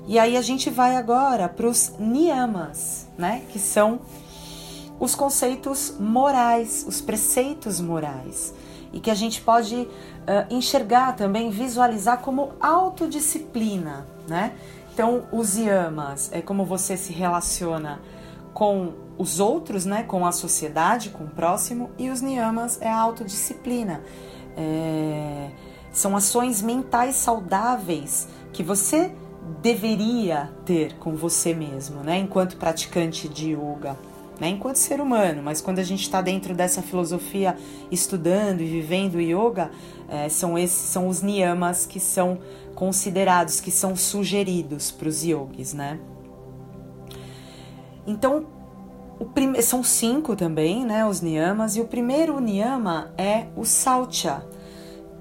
E 0.07 0.17
aí 0.17 0.37
a 0.37 0.41
gente 0.41 0.69
vai 0.69 0.95
agora 0.95 1.49
para 1.49 1.67
os 1.67 1.91
niyamas, 1.99 3.09
né? 3.17 3.43
Que 3.49 3.59
são 3.59 3.99
os 4.97 5.13
conceitos 5.13 5.95
morais, 5.99 6.85
os 6.87 7.01
preceitos 7.01 7.81
morais, 7.81 8.53
e 8.93 9.01
que 9.01 9.11
a 9.11 9.13
gente 9.13 9.41
pode 9.41 9.75
uh, 9.75 9.89
enxergar 10.49 11.13
também, 11.17 11.49
visualizar 11.49 12.19
como 12.19 12.53
autodisciplina, 12.61 14.07
né? 14.29 14.53
Então, 14.93 15.25
os 15.31 15.57
yamas 15.57 16.31
é 16.31 16.41
como 16.41 16.65
você 16.65 16.95
se 16.95 17.11
relaciona 17.11 17.99
com 18.53 18.93
os 19.17 19.41
outros, 19.41 19.85
né? 19.85 20.03
Com 20.03 20.25
a 20.25 20.31
sociedade, 20.31 21.09
com 21.09 21.25
o 21.25 21.29
próximo, 21.29 21.91
e 21.97 22.09
os 22.09 22.21
niyamas 22.21 22.81
é 22.81 22.89
a 22.89 22.97
autodisciplina. 22.97 24.01
É... 24.55 25.51
São 25.91 26.15
ações 26.15 26.61
mentais 26.61 27.15
saudáveis 27.15 28.27
que 28.53 28.63
você 28.63 29.11
deveria 29.61 30.51
ter 30.65 30.95
com 30.97 31.15
você 31.15 31.53
mesmo, 31.53 32.01
né? 32.01 32.17
Enquanto 32.17 32.57
praticante 32.57 33.27
de 33.27 33.51
yoga, 33.51 33.97
né? 34.39 34.49
Enquanto 34.49 34.75
ser 34.75 35.01
humano, 35.01 35.41
mas 35.43 35.61
quando 35.61 35.79
a 35.79 35.83
gente 35.83 36.01
está 36.01 36.21
dentro 36.21 36.53
dessa 36.53 36.81
filosofia, 36.81 37.57
estudando 37.91 38.61
e 38.61 38.65
vivendo 38.65 39.19
yoga, 39.19 39.71
é, 40.09 40.29
são 40.29 40.57
esses 40.57 40.89
são 40.89 41.07
os 41.07 41.21
niyamas 41.21 41.85
que 41.85 41.99
são 41.99 42.39
considerados, 42.75 43.59
que 43.59 43.71
são 43.71 43.95
sugeridos 43.95 44.91
para 44.91 45.07
os 45.07 45.23
yogis, 45.23 45.73
né? 45.73 45.99
Então, 48.05 48.45
são 49.63 49.83
cinco 49.83 50.35
também, 50.35 50.85
né? 50.85 51.05
Os 51.05 51.21
niyamas 51.21 51.75
e 51.75 51.81
o 51.81 51.85
primeiro 51.85 52.39
niyama 52.39 53.11
é 53.17 53.47
o 53.55 53.65
saucha 53.65 54.45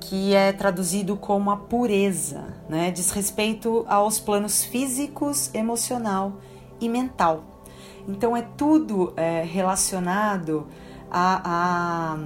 que 0.09 0.35
é 0.35 0.53
traduzido 0.53 1.17
como 1.17 1.51
a 1.51 1.57
pureza, 1.57 2.45
né? 2.69 2.93
diz 2.93 3.11
respeito 3.11 3.85
aos 3.89 4.21
planos 4.21 4.63
físicos, 4.63 5.51
emocional 5.53 6.35
e 6.81 6.89
mental. 6.89 7.43
Então 8.07 8.37
é 8.37 8.43
tudo 8.43 9.13
é, 9.17 9.43
relacionado 9.43 10.69
a, 11.11 11.41
a 11.45 12.19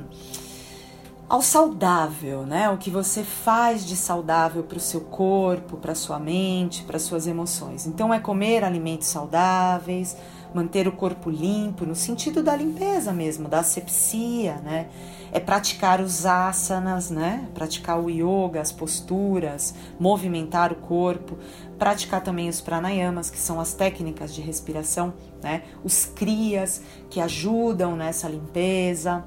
ao 1.26 1.40
saudável, 1.40 2.44
né? 2.44 2.68
O 2.70 2.76
que 2.76 2.90
você 2.90 3.22
faz 3.22 3.86
de 3.86 3.94
saudável 3.94 4.64
para 4.64 4.78
o 4.78 4.80
seu 4.80 5.00
corpo, 5.00 5.76
para 5.76 5.94
sua 5.94 6.18
mente, 6.18 6.82
para 6.82 6.98
suas 6.98 7.28
emoções. 7.28 7.86
Então 7.86 8.12
é 8.12 8.18
comer 8.18 8.64
alimentos 8.64 9.06
saudáveis, 9.06 10.16
manter 10.52 10.88
o 10.88 10.92
corpo 10.92 11.30
limpo, 11.30 11.86
no 11.86 11.94
sentido 11.94 12.42
da 12.42 12.56
limpeza 12.56 13.12
mesmo, 13.12 13.48
da 13.48 13.60
asepsia, 13.60 14.56
né? 14.56 14.88
É 15.32 15.38
praticar 15.38 16.00
os 16.00 16.26
asanas, 16.26 17.10
né? 17.10 17.48
Praticar 17.54 18.00
o 18.00 18.10
yoga, 18.10 18.60
as 18.60 18.72
posturas, 18.72 19.74
movimentar 19.98 20.72
o 20.72 20.76
corpo, 20.76 21.38
praticar 21.78 22.22
também 22.22 22.48
os 22.48 22.60
pranayamas, 22.60 23.30
que 23.30 23.38
são 23.38 23.60
as 23.60 23.72
técnicas 23.72 24.34
de 24.34 24.40
respiração, 24.40 25.14
né? 25.42 25.62
Os 25.84 26.04
kriyas 26.04 26.82
que 27.08 27.20
ajudam 27.20 27.96
nessa 27.96 28.28
limpeza 28.28 29.24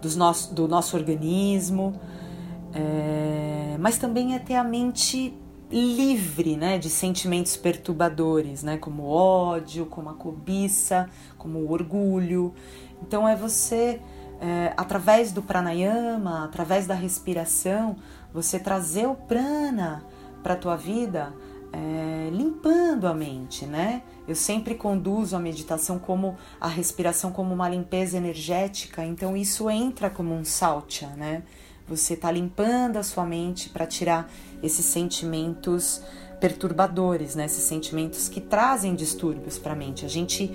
dos 0.00 0.16
nosso, 0.16 0.52
do 0.52 0.66
nosso 0.66 0.96
organismo, 0.96 2.00
é, 2.74 3.76
mas 3.78 3.98
também 3.98 4.34
é 4.34 4.38
ter 4.38 4.56
a 4.56 4.64
mente 4.64 5.32
livre 5.70 6.56
né, 6.56 6.76
de 6.76 6.90
sentimentos 6.90 7.56
perturbadores, 7.56 8.62
né, 8.62 8.76
como 8.76 9.06
ódio, 9.06 9.86
como 9.86 10.10
a 10.10 10.14
cobiça, 10.14 11.08
como 11.38 11.60
o 11.60 11.72
orgulho. 11.72 12.52
Então 13.00 13.26
é 13.26 13.34
você, 13.34 14.00
é, 14.42 14.74
através 14.76 15.30
do 15.30 15.40
pranayama, 15.40 16.44
através 16.44 16.84
da 16.84 16.94
respiração, 16.94 17.94
você 18.34 18.58
trazer 18.58 19.06
o 19.06 19.14
prana 19.14 20.04
para 20.42 20.54
a 20.54 20.56
tua 20.56 20.74
vida, 20.74 21.32
é, 21.72 22.28
limpando 22.32 23.06
a 23.06 23.14
mente, 23.14 23.64
né? 23.64 24.02
Eu 24.26 24.34
sempre 24.34 24.74
conduzo 24.74 25.36
a 25.36 25.38
meditação 25.38 25.96
como 25.96 26.36
a 26.60 26.66
respiração 26.66 27.30
como 27.30 27.54
uma 27.54 27.68
limpeza 27.68 28.16
energética, 28.16 29.04
então 29.04 29.36
isso 29.36 29.70
entra 29.70 30.10
como 30.10 30.34
um 30.34 30.44
saltya, 30.44 31.06
né? 31.10 31.44
Você 31.86 32.14
está 32.14 32.30
limpando 32.30 32.96
a 32.96 33.04
sua 33.04 33.24
mente 33.24 33.68
para 33.68 33.86
tirar 33.86 34.28
esses 34.60 34.84
sentimentos 34.84 36.02
perturbadores, 36.40 37.36
né? 37.36 37.44
Esses 37.44 37.62
sentimentos 37.62 38.28
que 38.28 38.40
trazem 38.40 38.96
distúrbios 38.96 39.56
para 39.56 39.72
a 39.72 39.76
mente. 39.76 40.04
A 40.04 40.08
gente 40.08 40.52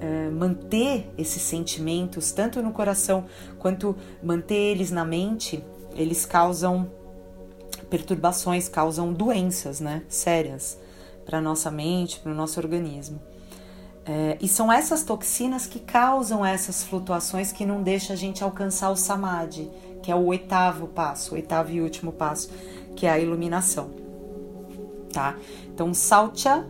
é, 0.00 0.28
manter 0.30 1.10
esses 1.16 1.42
sentimentos 1.42 2.32
tanto 2.32 2.62
no 2.62 2.72
coração 2.72 3.24
quanto 3.58 3.96
manter 4.22 4.54
eles 4.54 4.90
na 4.90 5.04
mente, 5.04 5.64
eles 5.94 6.24
causam 6.24 6.90
perturbações, 7.90 8.68
causam 8.68 9.12
doenças, 9.12 9.80
né? 9.80 10.02
Sérias 10.08 10.78
para 11.24 11.40
nossa 11.40 11.70
mente, 11.70 12.20
para 12.20 12.32
o 12.32 12.34
nosso 12.34 12.58
organismo. 12.58 13.20
É, 14.06 14.38
e 14.40 14.48
são 14.48 14.72
essas 14.72 15.02
toxinas 15.02 15.66
que 15.66 15.78
causam 15.78 16.44
essas 16.44 16.82
flutuações 16.82 17.52
que 17.52 17.66
não 17.66 17.82
deixa 17.82 18.14
a 18.14 18.16
gente 18.16 18.42
alcançar 18.42 18.90
o 18.90 18.96
samadhi, 18.96 19.70
que 20.02 20.10
é 20.10 20.14
o 20.14 20.24
oitavo 20.24 20.86
passo, 20.86 21.32
o 21.32 21.34
oitavo 21.34 21.70
e 21.70 21.82
último 21.82 22.10
passo, 22.12 22.48
que 22.96 23.04
é 23.06 23.10
a 23.10 23.18
iluminação. 23.18 23.90
Tá? 25.12 25.36
Então, 25.66 25.92
Sautya, 25.92 26.66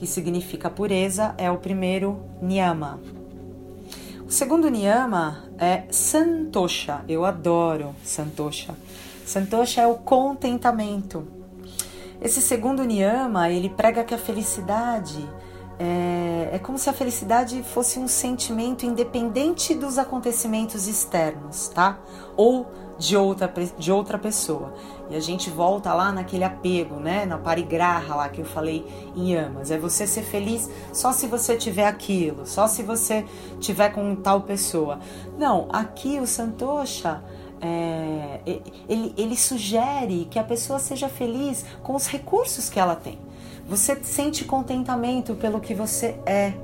que 0.00 0.06
significa 0.06 0.70
pureza, 0.70 1.34
é 1.36 1.50
o 1.50 1.58
primeiro 1.58 2.18
niyama. 2.40 2.98
O 4.26 4.30
segundo 4.30 4.70
niyama 4.70 5.44
é 5.58 5.82
Santosha. 5.90 7.04
Eu 7.06 7.26
adoro 7.26 7.94
Santosha. 8.02 8.74
Santosha 9.26 9.82
é 9.82 9.86
o 9.86 9.96
contentamento. 9.96 11.28
Esse 12.18 12.40
segundo 12.40 12.82
niyama, 12.82 13.50
ele 13.50 13.68
prega 13.68 14.02
que 14.02 14.14
a 14.14 14.18
felicidade 14.18 15.28
é, 15.82 16.50
é 16.52 16.58
como 16.58 16.78
se 16.78 16.90
a 16.90 16.92
felicidade 16.92 17.62
fosse 17.62 17.98
um 17.98 18.06
sentimento 18.06 18.84
independente 18.84 19.74
dos 19.74 19.96
acontecimentos 19.96 20.86
externos, 20.86 21.68
tá? 21.68 21.98
Ou 22.36 22.66
de 22.98 23.16
outra, 23.16 23.50
de 23.78 23.90
outra 23.90 24.18
pessoa. 24.18 24.74
E 25.08 25.16
a 25.16 25.20
gente 25.20 25.48
volta 25.48 25.94
lá 25.94 26.12
naquele 26.12 26.44
apego, 26.44 26.96
né? 26.96 27.24
Na 27.24 27.38
parigraha 27.38 28.14
lá 28.14 28.28
que 28.28 28.42
eu 28.42 28.44
falei 28.44 28.86
em 29.16 29.32
Yamas. 29.32 29.70
É 29.70 29.78
você 29.78 30.06
ser 30.06 30.22
feliz 30.22 30.68
só 30.92 31.12
se 31.12 31.26
você 31.26 31.56
tiver 31.56 31.86
aquilo, 31.86 32.46
só 32.46 32.66
se 32.66 32.82
você 32.82 33.24
tiver 33.58 33.88
com 33.88 34.14
tal 34.14 34.42
pessoa. 34.42 35.00
Não, 35.38 35.66
aqui 35.72 36.20
o 36.20 36.26
Santosha 36.26 37.22
é, 37.58 38.40
ele, 38.86 39.14
ele 39.16 39.36
sugere 39.36 40.26
que 40.30 40.38
a 40.38 40.44
pessoa 40.44 40.78
seja 40.78 41.08
feliz 41.08 41.64
com 41.82 41.94
os 41.94 42.06
recursos 42.06 42.68
que 42.68 42.78
ela 42.78 42.96
tem. 42.96 43.18
Você 43.70 43.96
sente 44.02 44.44
contentamento 44.44 45.36
pelo 45.36 45.60
que 45.60 45.72
você 45.72 46.18
é, 46.26 46.54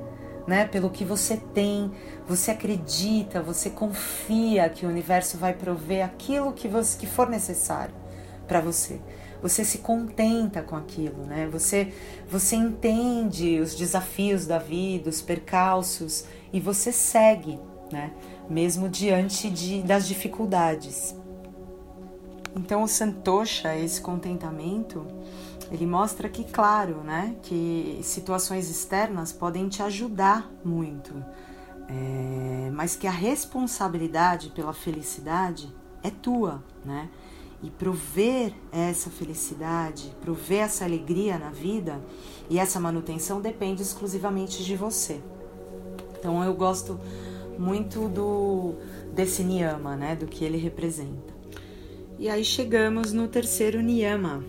né? 0.45 0.65
Pelo 0.65 0.89
que 0.89 1.05
você 1.05 1.37
tem, 1.37 1.89
você 2.27 2.51
acredita, 2.51 3.41
você 3.41 3.69
confia 3.69 4.67
que 4.67 4.85
o 4.85 4.89
universo 4.89 5.37
vai 5.37 5.53
prover 5.53 6.03
aquilo 6.03 6.51
que, 6.51 6.67
você, 6.67 6.97
que 6.97 7.07
for 7.07 7.29
necessário 7.29 7.95
para 8.45 8.59
você. 8.59 8.99
Você 9.41 9.63
se 9.63 9.77
contenta 9.77 10.61
com 10.61 10.75
aquilo, 10.75 11.23
né? 11.23 11.47
Você 11.49 11.93
você 12.29 12.57
entende 12.57 13.57
os 13.61 13.73
desafios 13.73 14.45
da 14.45 14.59
vida, 14.59 15.09
os 15.09 15.21
percalços 15.21 16.25
e 16.51 16.59
você 16.59 16.91
segue, 16.91 17.57
né? 17.89 18.11
mesmo 18.49 18.89
diante 18.89 19.49
de, 19.49 19.81
das 19.81 20.05
dificuldades. 20.07 21.15
Então 22.55 22.83
o 22.83 22.87
santosha, 22.87 23.75
esse 23.77 24.01
contentamento, 24.01 25.05
ele 25.71 25.85
mostra 25.85 26.29
que, 26.29 26.43
claro, 26.43 27.01
né, 27.03 27.35
que 27.43 27.99
situações 28.03 28.69
externas 28.69 29.33
podem 29.33 29.67
te 29.67 29.81
ajudar 29.83 30.49
muito, 30.63 31.13
é, 31.89 32.69
mas 32.71 32.95
que 32.95 33.07
a 33.07 33.11
responsabilidade 33.11 34.49
pela 34.49 34.73
felicidade 34.73 35.73
é 36.03 36.09
tua, 36.09 36.63
né? 36.85 37.09
E 37.61 37.71
prover 37.71 38.53
essa 38.71 39.09
felicidade, 39.09 40.15
prover 40.21 40.65
essa 40.65 40.85
alegria 40.85 41.39
na 41.39 41.49
vida 41.49 41.99
e 42.49 42.59
essa 42.59 42.79
manutenção 42.79 43.41
depende 43.41 43.81
exclusivamente 43.81 44.63
de 44.63 44.75
você. 44.75 45.19
Então 46.19 46.43
eu 46.43 46.53
gosto 46.53 46.99
muito 47.57 48.07
do 48.09 48.75
desse 49.11 49.43
niyama, 49.43 49.95
né, 49.95 50.15
do 50.15 50.27
que 50.27 50.45
ele 50.45 50.57
representa. 50.57 51.35
E 52.19 52.29
aí 52.29 52.45
chegamos 52.45 53.11
no 53.11 53.27
terceiro 53.27 53.81
niyama, 53.81 54.43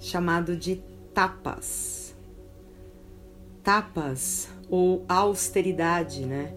chamado 0.00 0.56
de 0.56 0.82
tapas. 1.14 2.14
Tapas 3.62 4.48
ou 4.68 5.04
austeridade, 5.08 6.24
né? 6.24 6.52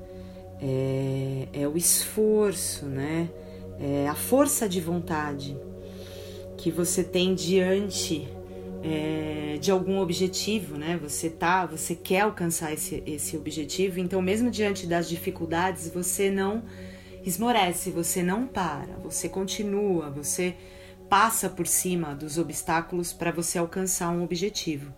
É, 0.62 1.50
é 1.54 1.68
o 1.68 1.76
esforço, 1.76 2.86
né? 2.86 3.30
É 3.80 4.08
a 4.08 4.16
força 4.16 4.68
de 4.68 4.80
vontade 4.80 5.58
que 6.58 6.72
você 6.72 7.04
tem 7.04 7.36
diante 7.36 8.26
é, 8.82 9.58
de 9.60 9.72
algum 9.72 10.00
objetivo, 10.00 10.78
né? 10.78 10.98
Você 11.02 11.30
tá, 11.30 11.66
você 11.66 11.96
quer 11.96 12.22
alcançar 12.22 12.72
esse, 12.72 13.04
esse 13.06 13.36
objetivo, 13.36 14.00
então 14.00 14.22
mesmo 14.22 14.50
diante 14.50 14.88
das 14.88 15.10
dificuldades, 15.10 15.90
você 15.90 16.32
não 16.32 16.64
esmorece, 17.26 17.90
você 17.90 18.22
não 18.22 18.46
para, 18.46 18.96
você 19.02 19.28
continua, 19.28 20.10
você 20.10 20.56
passa 21.10 21.50
por 21.50 21.68
cima 21.68 22.16
dos 22.16 22.38
obstáculos 22.38 23.14
para 23.14 23.32
você 23.32 23.58
alcançar 23.58 24.10
um 24.10 24.24
objetivo. 24.24 24.94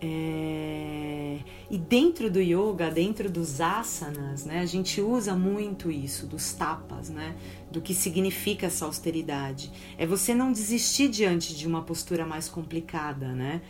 É... 0.00 1.38
E 1.70 1.78
dentro 1.78 2.30
do 2.30 2.40
yoga, 2.40 2.90
dentro 2.90 3.30
dos 3.30 3.60
asanas, 3.60 4.44
né, 4.44 4.60
a 4.60 4.66
gente 4.66 5.00
usa 5.00 5.34
muito 5.34 5.90
isso, 5.90 6.26
dos 6.26 6.52
tapas, 6.52 7.08
né, 7.08 7.34
do 7.70 7.80
que 7.80 7.94
significa 7.94 8.66
essa 8.66 8.84
austeridade. 8.84 9.72
É 9.96 10.06
você 10.06 10.34
não 10.34 10.52
desistir 10.52 11.08
diante 11.08 11.54
de 11.54 11.66
uma 11.66 11.82
postura 11.82 12.26
mais 12.26 12.48
complicada, 12.48 13.28
né? 13.32 13.62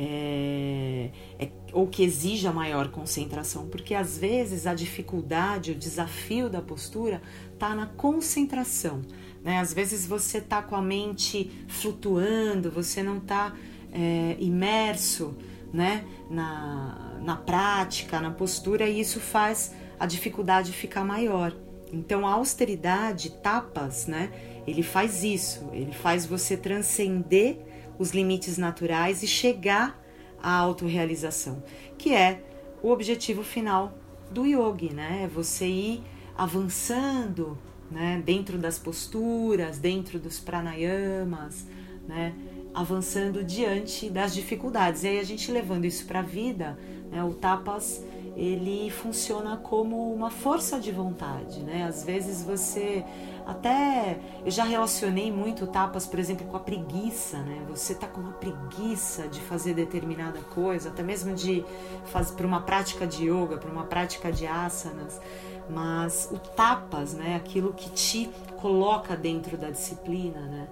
É, 0.00 1.10
é, 1.40 1.50
ou 1.72 1.88
que 1.88 2.04
exija 2.04 2.52
maior 2.52 2.88
concentração, 2.88 3.66
porque 3.66 3.94
às 3.94 4.16
vezes 4.16 4.64
a 4.64 4.72
dificuldade, 4.72 5.72
o 5.72 5.74
desafio 5.74 6.48
da 6.48 6.62
postura 6.62 7.20
está 7.52 7.74
na 7.74 7.86
concentração. 7.86 9.02
Né? 9.48 9.60
Às 9.60 9.72
vezes 9.72 10.06
você 10.06 10.36
está 10.36 10.60
com 10.60 10.76
a 10.76 10.82
mente 10.82 11.50
flutuando, 11.68 12.70
você 12.70 13.02
não 13.02 13.16
está 13.16 13.56
é, 13.90 14.36
imerso 14.38 15.34
né, 15.72 16.04
na, 16.30 17.18
na 17.22 17.34
prática, 17.34 18.20
na 18.20 18.30
postura, 18.30 18.86
e 18.86 19.00
isso 19.00 19.18
faz 19.18 19.74
a 19.98 20.04
dificuldade 20.04 20.70
ficar 20.72 21.02
maior. 21.02 21.56
Então 21.90 22.26
a 22.26 22.32
austeridade, 22.34 23.30
tapas, 23.42 24.06
né, 24.06 24.30
ele 24.66 24.82
faz 24.82 25.24
isso, 25.24 25.66
ele 25.72 25.94
faz 25.94 26.26
você 26.26 26.54
transcender 26.54 27.56
os 27.98 28.10
limites 28.10 28.58
naturais 28.58 29.22
e 29.22 29.26
chegar 29.26 29.98
à 30.42 30.52
autorrealização, 30.56 31.62
que 31.96 32.12
é 32.14 32.42
o 32.82 32.90
objetivo 32.90 33.42
final 33.42 33.94
do 34.30 34.44
yogi, 34.44 34.92
né? 34.92 35.22
É 35.24 35.26
você 35.26 35.66
ir 35.66 36.02
avançando, 36.36 37.58
né, 37.90 38.22
dentro 38.24 38.58
das 38.58 38.78
posturas, 38.78 39.78
dentro 39.78 40.18
dos 40.18 40.38
pranayamas, 40.38 41.66
né? 42.06 42.34
avançando 42.74 43.42
diante 43.42 44.08
das 44.08 44.34
dificuldades. 44.34 45.02
E 45.02 45.08
aí 45.08 45.18
a 45.18 45.24
gente 45.24 45.50
levando 45.50 45.84
isso 45.84 46.06
para 46.06 46.20
a 46.20 46.22
vida, 46.22 46.78
né, 47.10 47.22
o 47.24 47.34
tapas 47.34 48.04
ele 48.36 48.88
funciona 48.88 49.56
como 49.56 50.14
uma 50.14 50.30
força 50.30 50.78
de 50.78 50.92
vontade, 50.92 51.58
né? 51.60 51.82
Às 51.82 52.04
vezes 52.04 52.44
você 52.44 53.04
até 53.44 54.16
eu 54.44 54.50
já 54.50 54.62
relacionei 54.62 55.32
muito 55.32 55.66
tapas, 55.66 56.06
por 56.06 56.20
exemplo, 56.20 56.46
com 56.46 56.56
a 56.56 56.60
preguiça, 56.60 57.38
né? 57.38 57.66
Você 57.68 57.96
tá 57.96 58.06
com 58.06 58.20
uma 58.20 58.34
preguiça 58.34 59.26
de 59.26 59.40
fazer 59.40 59.74
determinada 59.74 60.38
coisa, 60.54 60.88
até 60.90 61.02
mesmo 61.02 61.34
de 61.34 61.64
fazer 62.12 62.34
para 62.34 62.46
uma 62.46 62.60
prática 62.60 63.08
de 63.08 63.24
yoga, 63.24 63.56
para 63.56 63.72
uma 63.72 63.84
prática 63.84 64.30
de 64.30 64.46
asanas, 64.46 65.20
mas 65.68 66.28
o 66.32 66.38
tapas, 66.38 67.14
né? 67.14 67.36
Aquilo 67.36 67.72
que 67.72 67.90
te 67.90 68.30
coloca 68.56 69.16
dentro 69.16 69.56
da 69.56 69.70
disciplina, 69.70 70.40
né? 70.40 70.68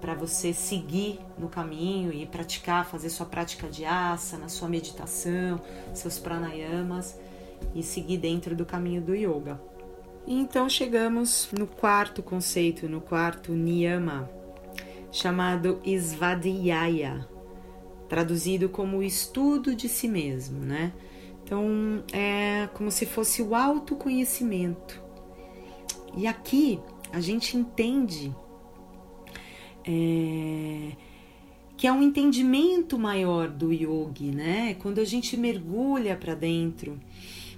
Para 0.00 0.14
você 0.14 0.52
seguir 0.52 1.20
no 1.38 1.48
caminho 1.48 2.12
e 2.12 2.26
praticar, 2.26 2.86
fazer 2.86 3.10
sua 3.10 3.26
prática 3.26 3.68
de 3.68 3.84
asana, 3.84 4.48
sua 4.48 4.68
meditação, 4.68 5.60
seus 5.92 6.18
pranayamas 6.18 7.18
e 7.74 7.82
seguir 7.82 8.16
dentro 8.16 8.56
do 8.56 8.64
caminho 8.64 9.02
do 9.02 9.14
yoga. 9.14 9.60
Então 10.26 10.68
chegamos 10.68 11.48
no 11.56 11.66
quarto 11.66 12.22
conceito, 12.22 12.88
no 12.88 13.00
quarto 13.00 13.52
niyama, 13.52 14.30
chamado 15.10 15.80
Svadhyaya, 15.84 17.26
traduzido 18.08 18.68
como 18.68 19.02
estudo 19.02 19.74
de 19.74 19.88
si 19.88 20.08
mesmo, 20.08 20.60
né? 20.60 20.92
Então 21.50 22.04
é 22.12 22.68
como 22.74 22.92
se 22.92 23.04
fosse 23.04 23.42
o 23.42 23.56
autoconhecimento. 23.56 25.02
E 26.16 26.28
aqui 26.28 26.78
a 27.12 27.20
gente 27.20 27.56
entende 27.56 28.32
é, 29.84 30.92
que 31.76 31.88
é 31.88 31.92
um 31.92 32.04
entendimento 32.04 32.96
maior 32.96 33.48
do 33.48 33.72
yogi, 33.72 34.30
né? 34.30 34.74
Quando 34.74 35.00
a 35.00 35.04
gente 35.04 35.36
mergulha 35.36 36.16
para 36.16 36.36
dentro 36.36 36.96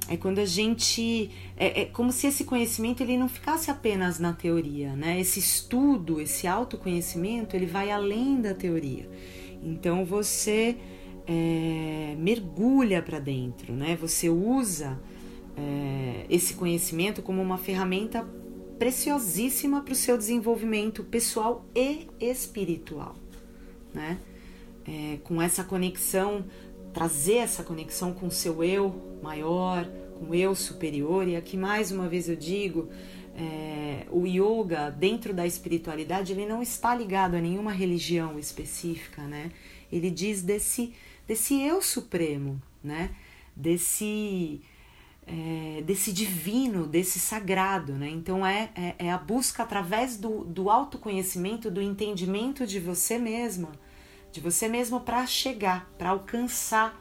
é 0.09 0.17
quando 0.17 0.39
a 0.39 0.47
gente 0.47 1.31
é, 1.55 1.83
é, 1.83 1.85
como 1.85 2.11
se 2.13 2.27
esse 2.27 2.45
conhecimento 2.45 3.03
ele 3.03 3.19
não 3.19 3.29
ficasse 3.29 3.71
apenas 3.71 4.19
na 4.19 4.33
teoria, 4.33 4.97
né? 4.97 5.21
Esse 5.21 5.39
estudo, 5.39 6.19
esse 6.19 6.47
autoconhecimento, 6.47 7.55
ele 7.55 7.67
vai 7.67 7.91
além 7.91 8.41
da 8.41 8.55
teoria. 8.55 9.07
Então 9.63 10.03
você 10.03 10.79
é, 11.27 12.15
mergulha 12.19 13.03
para 13.03 13.19
dentro, 13.19 13.73
né? 13.73 13.97
Você 14.01 14.29
usa 14.29 14.99
é, 15.57 16.27
esse 16.29 16.55
conhecimento 16.55 17.23
como 17.23 17.41
uma 17.41 17.59
ferramenta 17.59 18.27
preciosíssima 18.79 19.83
para 19.83 19.93
o 19.93 19.97
seu 19.97 20.19
desenvolvimento 20.19 21.05
pessoal 21.05 21.65
e 21.75 22.09
espiritual, 22.21 23.15
né? 23.95 24.19
É, 24.85 25.19
com 25.23 25.41
essa 25.41 25.63
conexão 25.63 26.45
trazer 26.93 27.37
essa 27.37 27.63
conexão 27.63 28.13
com 28.13 28.27
o 28.27 28.31
seu 28.31 28.63
eu 28.63 29.19
maior, 29.23 29.89
com 30.19 30.31
o 30.31 30.35
eu 30.35 30.55
superior. 30.55 31.27
E 31.27 31.37
aqui 31.37 31.57
mais 31.57 31.91
uma 31.91 32.09
vez 32.09 32.29
eu 32.29 32.37
digo, 32.37 32.89
é, 33.35 34.07
o 34.11 34.27
yoga 34.27 34.91
dentro 34.91 35.33
da 35.33 35.47
espiritualidade 35.47 36.33
ele 36.33 36.45
não 36.45 36.63
está 36.63 36.95
ligado 36.95 37.35
a 37.35 37.41
nenhuma 37.41 37.73
religião 37.73 38.39
específica, 38.39 39.23
né? 39.23 39.51
Ele 39.91 40.11
diz 40.11 40.43
desse 40.43 40.93
desse 41.27 41.61
eu 41.61 41.81
supremo, 41.83 42.61
né? 42.83 43.11
Desse 43.55 44.61
é, 45.27 45.83
desse 45.83 46.13
divino, 46.13 46.87
desse 46.87 47.21
sagrado, 47.21 47.93
né? 47.93 48.09
Então 48.09 48.45
é, 48.45 48.71
é, 48.75 49.07
é 49.07 49.13
a 49.13 49.19
busca 49.19 49.63
através 49.63 50.17
do, 50.17 50.45
do 50.45 50.69
autoconhecimento, 50.69 51.71
do 51.71 51.81
entendimento 51.81 52.67
de 52.67 52.81
você 52.81 53.19
mesma 53.19 53.71
de 54.33 54.41
você 54.41 54.67
mesmo 54.67 54.99
para 54.99 55.27
chegar, 55.27 55.89
para 55.99 56.09
alcançar 56.09 56.99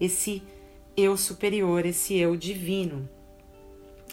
esse 0.00 0.42
eu 0.96 1.16
superior, 1.16 1.86
esse 1.86 2.16
eu 2.16 2.36
divino. 2.36 3.08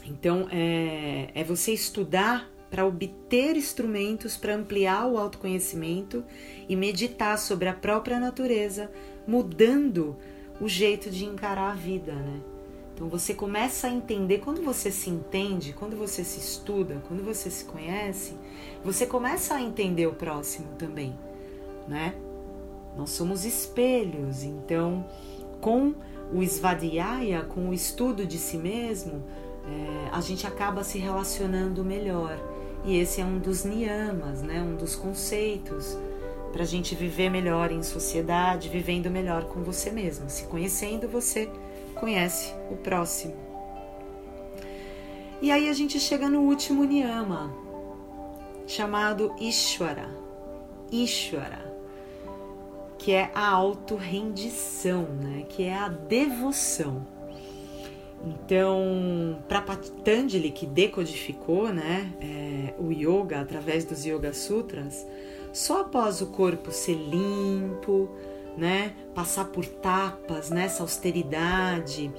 Então 0.06 0.48
é, 0.52 1.32
é 1.34 1.44
você 1.44 1.74
estudar 1.74 2.50
para 2.72 2.86
obter 2.86 3.58
instrumentos 3.58 4.38
para 4.38 4.56
ampliar 4.56 5.06
o 5.06 5.18
autoconhecimento 5.18 6.24
e 6.70 6.76
meditar 6.76 7.38
sobre 7.38 7.68
a 7.68 7.74
própria 7.74 8.18
natureza, 8.18 8.90
mudando 9.28 10.16
o 10.60 10.70
jeito 10.70 11.10
de 11.10 11.26
encarar 11.26 11.72
a 11.72 11.76
vida, 11.76 12.14
né? 12.14 12.40
Então 12.96 13.10
você 13.10 13.34
começa 13.34 13.88
a 13.88 13.92
entender, 13.92 14.40
quando 14.40 14.62
você 14.62 14.90
se 14.90 15.10
entende, 15.10 15.74
quando 15.74 15.98
você 15.98 16.24
se 16.24 16.40
estuda, 16.40 17.02
quando 17.08 17.24
você 17.24 17.50
se 17.50 17.66
conhece, 17.66 18.36
você 18.86 19.06
começa 19.06 19.56
a 19.56 19.62
entender 19.62 20.08
o 20.08 20.14
próximo 20.14 20.68
também, 20.78 21.14
né? 21.88 22.16
Nós 22.96 23.10
somos 23.10 23.44
espelhos, 23.44 24.44
então, 24.44 25.06
com 25.60 25.94
o 26.34 26.42
Svadhyaya, 26.44 27.42
com 27.44 27.70
o 27.70 27.74
estudo 27.74 28.26
de 28.26 28.38
si 28.38 28.58
mesmo, 28.58 29.24
é, 29.68 30.10
a 30.12 30.22
gente 30.22 30.46
acaba 30.48 30.84
se 30.84 30.98
relacionando 30.98 31.84
melhor. 31.84 32.51
E 32.84 32.98
esse 32.98 33.22
é 33.22 33.26
um 33.26 33.38
dos 33.38 33.64
niyamas, 33.64 34.42
né? 34.42 34.62
um 34.62 34.76
dos 34.76 34.96
conceitos 34.96 35.98
para 36.52 36.64
a 36.64 36.66
gente 36.66 36.96
viver 36.96 37.30
melhor 37.30 37.72
em 37.72 37.84
sociedade, 37.84 38.70
vivendo 38.70 39.10
melhor 39.10 39.46
com 39.46 39.64
você 39.64 39.92
mesmo. 39.92 40.30
Se 40.30 40.44
conhecendo, 40.44 41.08
você 41.08 41.50
conhece 41.96 42.54
o 42.70 42.76
próximo. 42.76 43.36
E 45.42 45.52
aí 45.52 45.70
a 45.70 45.74
gente 45.74 46.00
chega 46.00 46.30
no 46.30 46.42
último 46.42 46.84
niyama, 46.84 47.54
chamado 48.68 49.34
Ishvara. 49.40 50.10
Ishvara 50.92 51.72
que 53.02 53.14
é 53.14 53.32
a 53.34 53.50
auto-rendição, 53.50 55.02
né? 55.02 55.44
que 55.50 55.64
é 55.64 55.74
a 55.74 55.88
devoção. 55.88 57.08
Então, 58.24 59.40
para 59.48 59.62
Patanjali, 59.62 60.52
que 60.52 60.66
decodificou 60.66 61.70
né, 61.70 62.12
é, 62.22 62.74
o 62.80 62.92
yoga 62.92 63.42
através 63.42 63.84
dos 63.84 64.06
Yoga 64.06 64.32
Sutras, 64.32 65.08
só 65.52 65.82
após 65.82 66.22
o 66.22 66.28
corpo 66.28 66.72
ser 66.72 66.94
limpo, 66.94 68.10
né, 68.56 68.94
passar 69.16 69.46
por 69.46 69.66
tapas 69.66 70.50
nessa 70.50 70.84
austeridade, 70.84 72.12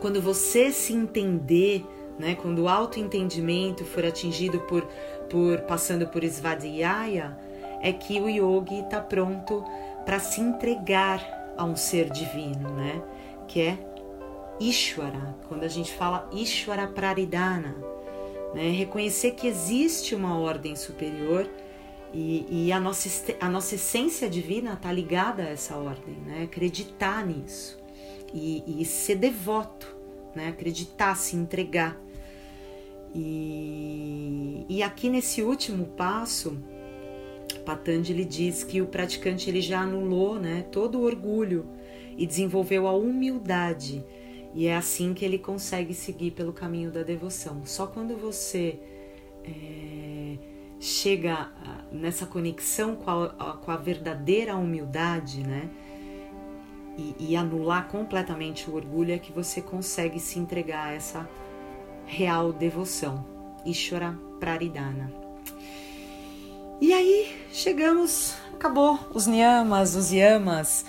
quando 0.00 0.20
você 0.20 0.70
se 0.70 0.92
entender, 0.92 1.84
né, 2.18 2.36
quando 2.36 2.60
o 2.60 2.68
autoentendimento 2.68 3.84
for 3.84 4.04
atingido 4.04 4.60
por, 4.60 4.86
por 5.28 5.60
passando 5.62 6.06
por 6.06 6.22
Svadhyaya, 6.24 7.36
é 7.80 7.92
que 7.92 8.20
o 8.20 8.28
yogi 8.28 8.80
está 8.80 9.00
pronto 9.00 9.64
para 10.04 10.20
se 10.20 10.40
entregar 10.40 11.54
a 11.56 11.64
um 11.64 11.76
ser 11.76 12.10
divino, 12.10 12.70
né? 12.70 13.02
Que 13.48 13.60
é 13.60 13.78
Ishvara. 14.68 15.36
Quando 15.48 15.64
a 15.64 15.68
gente 15.68 15.92
fala 15.92 16.28
Ishvara 16.32 16.86
Praridana, 16.86 17.76
né? 18.54 18.70
Reconhecer 18.70 19.32
que 19.32 19.46
existe 19.46 20.14
uma 20.14 20.38
ordem 20.38 20.76
superior 20.76 21.48
e, 22.12 22.66
e 22.66 22.72
a, 22.72 22.78
nossa, 22.78 23.34
a 23.40 23.48
nossa 23.48 23.74
essência 23.74 24.28
divina 24.28 24.74
está 24.74 24.92
ligada 24.92 25.44
a 25.44 25.48
essa 25.48 25.76
ordem, 25.76 26.14
né? 26.26 26.42
Acreditar 26.44 27.26
nisso 27.26 27.78
e, 28.32 28.80
e 28.80 28.84
ser 28.84 29.16
devoto, 29.16 29.86
né? 30.34 30.48
Acreditar, 30.48 31.16
se 31.16 31.36
entregar. 31.36 31.98
E, 33.14 34.64
e 34.68 34.82
aqui 34.82 35.08
nesse 35.08 35.42
último 35.42 35.86
passo, 35.88 36.56
Patanjali 37.64 38.24
diz 38.24 38.64
que 38.64 38.80
o 38.80 38.86
praticante 38.86 39.48
ele 39.48 39.60
já 39.60 39.80
anulou 39.80 40.38
né, 40.38 40.64
todo 40.72 40.98
o 40.98 41.02
orgulho 41.02 41.66
e 42.16 42.26
desenvolveu 42.26 42.86
a 42.86 42.92
humildade. 42.92 44.04
E 44.54 44.66
é 44.66 44.76
assim 44.76 45.14
que 45.14 45.24
ele 45.24 45.38
consegue 45.38 45.94
seguir 45.94 46.32
pelo 46.32 46.52
caminho 46.52 46.90
da 46.90 47.02
devoção. 47.02 47.62
Só 47.64 47.86
quando 47.86 48.16
você 48.16 48.78
é, 49.44 50.36
chega 50.78 51.50
nessa 51.90 52.26
conexão 52.26 52.96
com 52.96 53.10
a, 53.10 53.56
com 53.56 53.70
a 53.70 53.76
verdadeira 53.76 54.56
humildade, 54.56 55.42
né? 55.42 55.70
E, 56.98 57.30
e, 57.30 57.36
anular 57.36 57.88
completamente 57.88 58.68
o 58.68 58.74
orgulho 58.74 59.14
é 59.14 59.18
que 59.18 59.32
você 59.32 59.62
consegue 59.62 60.20
se 60.20 60.38
entregar 60.38 60.88
a 60.88 60.92
essa 60.92 61.28
real 62.04 62.52
devoção. 62.52 63.24
Ishvara 63.64 64.18
Praridana. 64.38 65.10
E 66.80 66.92
aí 66.92 67.46
chegamos, 67.52 68.34
acabou 68.52 68.98
os 69.14 69.26
niyamas, 69.26 69.94
os 69.94 70.12
yamas, 70.12 70.84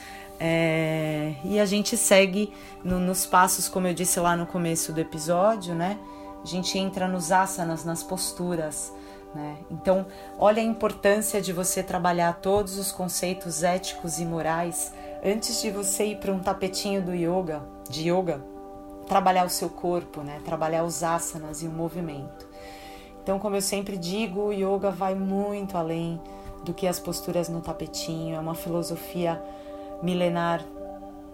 é, 0.45 1.35
e 1.45 1.57
a 1.57 1.65
gente 1.65 1.95
segue 1.95 2.51
no, 2.83 2.99
nos 2.99 3.25
passos, 3.25 3.69
como 3.69 3.87
eu 3.87 3.93
disse 3.93 4.19
lá 4.19 4.35
no 4.35 4.45
começo 4.45 4.91
do 4.91 4.99
episódio, 4.99 5.73
né? 5.73 5.97
A 6.43 6.45
gente 6.45 6.77
entra 6.77 7.07
nos 7.07 7.31
asanas, 7.31 7.85
nas 7.85 8.03
posturas. 8.03 8.91
Né? 9.33 9.55
Então, 9.71 10.05
olha 10.37 10.61
a 10.61 10.65
importância 10.65 11.41
de 11.41 11.53
você 11.53 11.81
trabalhar 11.81 12.41
todos 12.41 12.77
os 12.77 12.91
conceitos 12.91 13.63
éticos 13.63 14.19
e 14.19 14.25
morais 14.25 14.93
antes 15.23 15.61
de 15.61 15.71
você 15.71 16.07
ir 16.07 16.17
para 16.17 16.33
um 16.33 16.39
tapetinho 16.39 17.01
do 17.01 17.15
yoga, 17.15 17.63
de 17.89 18.09
yoga, 18.09 18.43
trabalhar 19.07 19.45
o 19.45 19.49
seu 19.49 19.69
corpo, 19.69 20.23
né? 20.23 20.41
Trabalhar 20.43 20.83
os 20.83 21.03
asanas 21.03 21.63
e 21.63 21.67
o 21.67 21.71
movimento. 21.71 22.45
Então, 23.23 23.39
como 23.39 23.55
eu 23.55 23.61
sempre 23.61 23.97
digo, 23.97 24.41
o 24.41 24.51
yoga 24.51 24.91
vai 24.91 25.15
muito 25.15 25.77
além 25.77 26.19
do 26.65 26.73
que 26.73 26.85
as 26.85 26.99
posturas 26.99 27.47
no 27.47 27.61
tapetinho, 27.61 28.35
é 28.35 28.39
uma 28.39 28.55
filosofia 28.55 29.41
milenar 30.03 30.63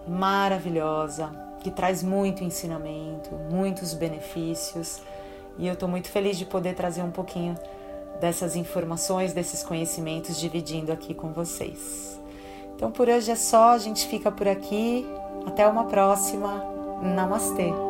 maravilhosa, 0.07 1.29
que 1.61 1.69
traz 1.69 2.01
muito 2.01 2.43
ensinamento, 2.43 3.31
muitos 3.51 3.93
benefícios, 3.93 5.01
e 5.57 5.67
eu 5.67 5.73
estou 5.73 5.89
muito 5.89 6.07
feliz 6.09 6.37
de 6.37 6.45
poder 6.45 6.73
trazer 6.75 7.01
um 7.01 7.11
pouquinho 7.11 7.57
dessas 8.21 8.55
informações, 8.55 9.33
desses 9.33 9.61
conhecimentos, 9.63 10.39
dividindo 10.39 10.91
aqui 10.91 11.13
com 11.13 11.33
vocês. 11.33 12.17
Então 12.75 12.91
por 12.91 13.09
hoje 13.09 13.31
é 13.31 13.35
só, 13.35 13.71
a 13.71 13.77
gente 13.77 14.07
fica 14.07 14.31
por 14.31 14.47
aqui. 14.47 15.05
Até 15.45 15.67
uma 15.67 15.85
próxima. 15.85 16.63
Namastê! 17.01 17.88